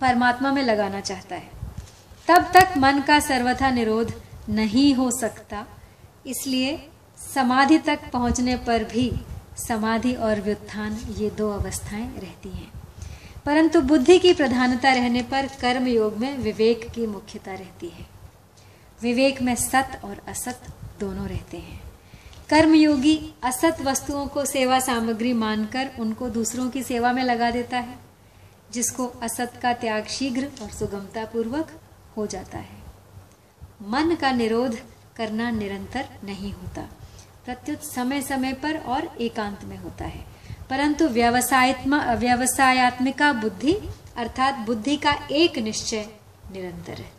परमात्मा 0.00 0.52
में 0.52 0.62
लगाना 0.62 1.00
चाहता 1.00 1.34
है। 1.34 1.50
तब 2.28 2.52
तक 2.54 2.74
मन 2.78 3.00
का 3.00 3.20
सर्वथा 3.20 3.70
निरोध 3.70 4.22
नहीं 4.48 4.94
हो 4.94 5.10
सकता। 5.10 5.66
इसलिए 6.26 6.88
समाधि 7.34 7.78
तक 7.78 8.00
पहुँचने 8.12 8.56
पर 8.56 8.84
भी 8.84 9.12
समाधि 9.68 10.14
और 10.14 10.40
व्युत्थान 10.40 10.98
ये 11.18 11.30
दो 11.30 11.50
अवस्थाएँ 11.50 12.18
रहती 12.18 12.48
हैं। 12.48 12.72
परंतु 13.46 13.80
बुद्धि 13.80 14.18
की 14.18 14.32
प्रधानता 14.32 14.92
रहने 14.92 15.22
पर 15.22 15.46
कर्म 15.60 15.86
योग 15.86 16.16
में 16.16 16.38
विवेक 16.38 16.90
की 16.90 17.06
मुख्यता 17.06 17.52
रहती 17.52 17.88
है। 17.88 18.06
विवेक 19.02 19.42
में 19.42 19.54
सत 19.54 20.00
और 20.04 20.22
असत 20.28 20.62
दोनों 21.00 21.28
रहते 21.28 21.56
हैं। 21.56 21.82
कर्मयोगी 22.48 23.34
असत 23.42 23.76
वस्तुओं 23.80 24.26
को 24.26 24.44
सेवा 24.44 24.80
सामग्री 24.80 25.32
मानकर 25.32 25.90
उनको 25.98 26.28
दूसरों 26.28 26.70
की 26.70 26.82
सेवा 26.82 27.12
में 27.12 27.24
लगा 27.24 27.50
देता 27.50 27.78
है, 27.78 27.98
जिसको 28.72 29.06
असत 29.06 29.52
का 29.62 29.72
त्याग 29.72 30.06
शीघ्र 30.06 30.50
और 30.62 30.68
सुगमता 30.68 31.24
पूर्वक 31.24 31.70
हो 32.16 32.26
जाता 32.26 32.58
है। 32.58 32.86
मन 33.82 34.14
का 34.20 34.32
निरोध 34.32 34.78
करना 35.16 35.50
निरंतर 35.50 36.08
नहीं 36.24 36.52
होता। 36.52 36.82
प्रत्युत 37.44 37.82
समय 37.82 38.22
समय 38.22 38.52
पर 38.52 38.78
और 38.78 39.16
एकांत 39.20 39.64
में 39.64 39.76
होता 39.76 40.04
है। 40.04 40.26
परंतु 40.70 41.08
व्यवसायत्मा, 41.08 42.12
व्यवसायत्मिका 42.12 43.32
बुद्धि, 43.32 43.74
अर्थात 44.16 44.54
बुद्धि 44.54 44.96
का 44.96 45.28
एक 45.30 45.58
निश्चय 45.58 46.08
निरंतर 46.52 46.92
है। 46.92 47.15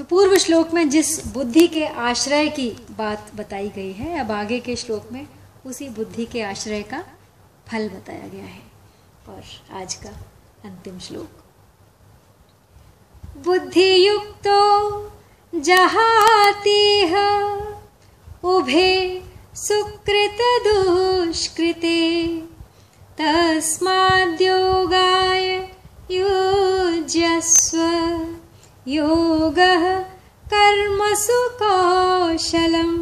तो 0.00 0.04
पूर्व 0.04 0.38
श्लोक 0.38 0.70
में 0.70 0.90
जिस 0.90 1.26
बुद्धि 1.26 1.68
के 1.68 1.86
आश्रय 1.86 2.48
की 2.48 2.70
बात 2.70 3.30
बताई 3.34 3.68
गई 3.68 3.92
है, 3.92 4.18
अब 4.18 4.30
आगे 4.30 4.60
के 4.60 4.76
श्लोक 4.76 5.08
में 5.12 5.28
उसी 5.66 5.88
बुद्धि 5.88 6.26
के 6.26 6.42
आश्रय 6.42 6.82
का 6.82 7.04
फल 7.68 7.88
बताया 7.88 8.18
गया 8.18 8.44
है। 8.44 8.62
और 9.28 9.42
आज 9.72 9.94
का 9.94 10.10
अंतिम 10.64 10.98
श्लोक। 10.98 11.30
बुद्धि 13.44 14.08
युक्तो 14.08 15.12
जहातीह 15.60 17.16
उभे 18.44 19.22
सुकृत 19.54 20.38
दुष्कृते, 20.40 22.42
तस्माद्योगाय 23.18 25.70
युज्यस्व। 26.10 28.36
योग 28.90 29.58
कर्मसु 30.46 31.34
कौशलम 31.58 32.94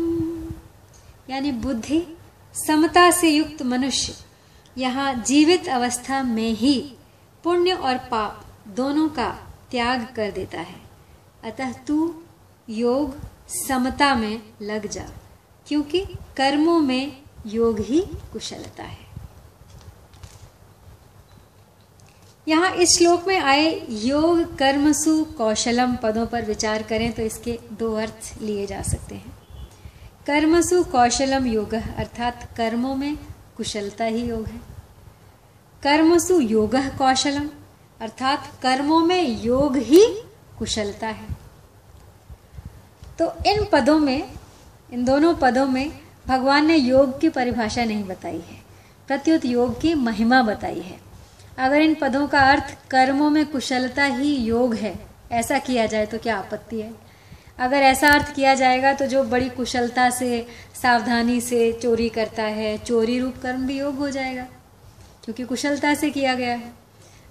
यानी 1.30 1.52
बुद्धि 1.52 2.00
समता 2.54 3.10
से 3.10 3.28
युक्त 3.28 3.62
मनुष्य 3.62 4.14
यहाँ 4.76 5.14
जीवित 5.26 5.68
अवस्था 5.68 6.22
में 6.22 6.50
ही 6.52 6.74
पुण्य 7.44 7.72
और 7.72 7.98
पाप 8.10 8.44
दोनों 8.76 9.08
का 9.08 9.30
त्याग 9.70 10.06
कर 10.16 10.30
देता 10.30 10.60
है। 10.60 10.80
अतः 11.44 11.72
तू 11.72 12.14
योग 12.68 13.16
समता 13.48 14.14
में 14.14 14.42
लग 14.62 14.86
जा, 14.86 15.08
क्योंकि 15.66 16.04
कर्मों 16.36 16.78
में 16.80 17.16
योग 17.46 17.80
ही 17.80 18.00
कुशलता 18.32 18.82
है। 18.82 19.07
यहाँ 22.48 22.70
इस 22.70 22.98
श्लोक 22.98 23.26
में 23.28 23.38
आए 23.38 23.86
योग 23.90 24.56
कर्मसु 24.56 25.24
कौशलम 25.24 25.96
पदों 25.96 26.26
पर 26.26 26.44
विचार 26.44 26.82
करें 26.82 27.12
तो 27.12 27.22
इसके 27.22 27.58
दो 27.72 27.94
अर्थ 27.94 28.42
लिए 28.42 28.66
जा 28.66 28.82
सकते 28.82 29.14
हैं। 29.14 29.38
कर्मसु 30.26 30.84
कौशलम, 30.84 31.46
योग, 31.46 31.74
अर्थात 31.74 32.48
कर्मों 32.56 32.94
में 32.96 33.18
कुशलता 33.56 34.04
ही 34.04 34.22
योग 34.22 34.46
है। 34.46 34.60
कर्मसु 35.82 36.40
योग, 36.40 36.76
कौशलम, 36.76 37.48
अर्थात 38.00 38.52
कर्मों 38.62 39.00
में 39.00 39.44
योग 39.44 39.76
ही 39.76 40.22
कुशलता 40.58 41.06
है। 41.06 41.28
तो 43.18 43.32
इन 43.46 43.66
पदों 43.72 43.98
में, 43.98 44.32
इन 44.92 45.04
दोनों 45.04 45.34
पदों 45.34 45.66
में 45.66 45.92
भगवान 46.26 46.66
ने 46.66 46.76
योग 46.76 47.20
की 47.20 47.28
परिभाषा 47.28 47.84
नहीं 47.84 48.04
बताई 48.04 48.40
है। 48.48 48.62
प्रत्युत 49.06 49.44
योग 49.44 49.80
की 49.80 49.94
महिमा 49.94 50.42
बताई 50.42 50.80
है। 50.80 51.07
अगर 51.58 51.80
इन 51.80 51.94
पदों 51.94 52.26
का 52.28 52.40
अर्थ 52.40 52.76
कर्मों 52.90 53.30
में 53.30 53.44
कुशलता 53.46 54.04
ही 54.04 54.34
योग 54.36 54.74
है, 54.74 54.94
ऐसा 55.32 55.58
किया 55.58 55.86
जाए 55.86 56.06
तो 56.06 56.18
क्या 56.18 56.36
आपत्ति 56.36 56.80
है? 56.80 56.92
अगर 57.58 57.76
ऐसा 57.76 58.08
अर्थ 58.08 58.34
किया 58.34 58.54
जाएगा 58.54 58.92
तो 58.92 59.06
जो 59.06 59.22
बड़ी 59.24 59.48
कुशलता 59.48 60.08
से, 60.10 60.46
सावधानी 60.82 61.40
से 61.40 61.72
चोरी 61.72 62.08
करता 62.08 62.42
है, 62.42 62.76
चोरी 62.78 63.18
रूप 63.18 63.36
कर्म 63.42 63.66
भी 63.66 63.78
योग 63.78 63.96
हो 63.96 64.10
जाएगा, 64.10 64.42
क्योंकि 65.24 65.44
कुशलता 65.44 65.94
से 65.94 66.10
किया 66.10 66.34
गया 66.34 66.54
है। 66.54 66.72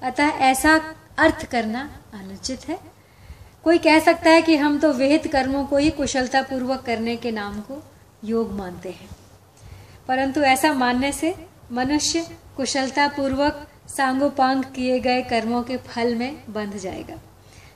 अतः 0.03 0.23
ऐसा 0.23 0.95
अर्थ 1.17 1.45
करना 1.45 1.89
अनुचित 2.13 2.67
है। 2.69 2.79
कोई 3.63 3.77
कह 3.77 3.99
सकता 3.99 4.29
है 4.29 4.41
कि 4.41 4.55
हम 4.55 4.77
तो 4.79 4.91
विहित 4.93 5.31
कर्मों 5.31 5.65
को 5.65 5.77
ही 5.77 5.89
कुशलता 5.89 6.41
पूर्वक 6.41 6.81
करने 6.81 7.15
के 7.15 7.31
नाम 7.31 7.59
को 7.61 7.83
योग 8.23 8.51
मानते 8.51 8.89
हैं। 8.89 9.09
परंतु 10.07 10.41
ऐसा 10.41 10.73
मानने 10.73 11.11
से 11.11 11.33
मनुष्य 11.71 12.25
कुशलता 12.57 13.07
पूर्वक 13.07 13.67
सांगोपांग 13.87 14.63
किए 14.75 14.99
गए 14.99 15.21
कर्मों 15.21 15.61
के 15.63 15.77
फल 15.77 16.15
में 16.15 16.43
बंध 16.49 16.77
जाएगा, 16.77 17.15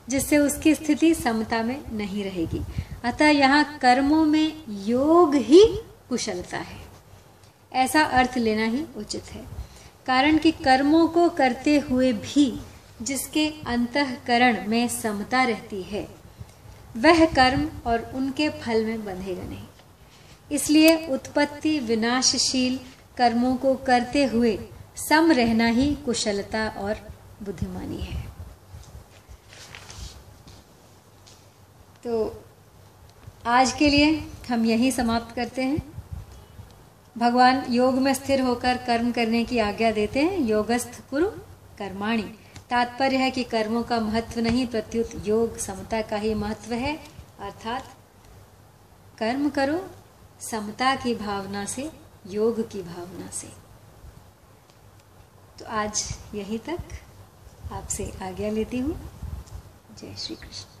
जिससे 0.08 0.38
उसकी 0.38 0.74
स्थिति 0.74 1.14
समता 1.14 1.62
में 1.62 1.80
नहीं 1.92 2.24
रहेगी। 2.24 2.60
अतः 3.04 3.28
यहाँ 3.28 3.78
कर्मों 3.78 4.24
में 4.24 4.62
योग 4.68 5.34
ही 5.34 5.64
कुशलता 6.08 6.58
है। 6.58 6.80
ऐसा 7.74 8.02
अर्थ 8.02 8.36
लेना 8.38 8.64
ही 8.64 8.84
उचित 8.96 9.32
है। 9.32 9.44
कारण 10.06 10.38
कि 10.38 10.50
कर्मों 10.52 11.06
को 11.08 11.28
करते 11.28 11.78
हुए 11.78 12.12
भी 12.12 12.60
जिसके 13.02 13.48
अंतकरण 13.66 14.66
में 14.68 14.88
समता 14.88 15.42
रहती 15.44 15.82
है, 15.82 16.06
वह 16.96 17.24
कर्म 17.26 17.68
और 17.86 18.10
उनके 18.14 18.48
फल 18.50 18.84
में 18.84 19.04
बंधेगा 19.04 19.42
नहीं। 19.42 19.66
इसलिए 20.50 20.96
उत्पत्ति 21.06 21.78
विनाशशील 21.78 22.78
कर्मों 23.16 23.54
को 23.56 23.74
करते 23.76 24.24
हुए 24.24 24.58
सम 24.96 25.32
रहना 25.32 25.66
ही 25.66 25.94
कुशलता 25.94 26.68
और 26.68 26.94
बुद्धिमानी 27.42 27.96
है। 27.96 28.32
तो 32.04 32.44
आज 33.46 33.72
के 33.72 33.90
लिए 33.90 34.30
हम 34.50 34.64
यही 34.64 34.92
समाप्त 34.92 35.34
करते 35.34 35.62
हैं। 35.62 35.92
भगवान 37.18 37.64
योग 37.70 37.94
में 37.94 38.14
स्थिर 38.14 38.40
होकर 38.40 38.76
कर्म 38.76 39.12
करने 39.12 39.44
की 39.44 39.58
आज्ञा 39.58 39.90
देते 39.90 40.20
हैं, 40.20 40.38
योगस्थ 40.38 41.10
कुरु 41.10 41.26
कर्माणी। 41.78 42.22
तात्पर्य 42.70 43.16
है 43.16 43.30
कि 43.30 43.44
कर्मों 43.44 43.82
का 43.82 44.00
महत्व 44.00 44.40
नहीं, 44.40 44.66
प्रत्युत 44.66 45.28
योग 45.28 45.58
समता 45.58 46.02
का 46.02 46.16
ही 46.16 46.34
महत्व 46.34 46.74
है। 46.74 46.96
अर्थात 47.40 47.84
कर्म 49.18 49.48
करो, 49.48 49.90
समता 50.40 50.96
की 50.96 51.14
भावना 51.14 51.64
से, 51.64 51.90
योग 52.26 52.70
की 52.70 52.82
भावना 52.82 53.30
से। 53.30 53.61
तो 55.62 55.68
आज 55.68 56.02
यहीं 56.34 56.58
तक 56.58 56.94
आपसे 57.72 58.04
आज्ञा 58.22 58.50
लेती 58.50 58.78
हूँ। 58.78 58.98
जय 59.98 60.14
श्री 60.18 60.36
कृष्ण। 60.36 60.71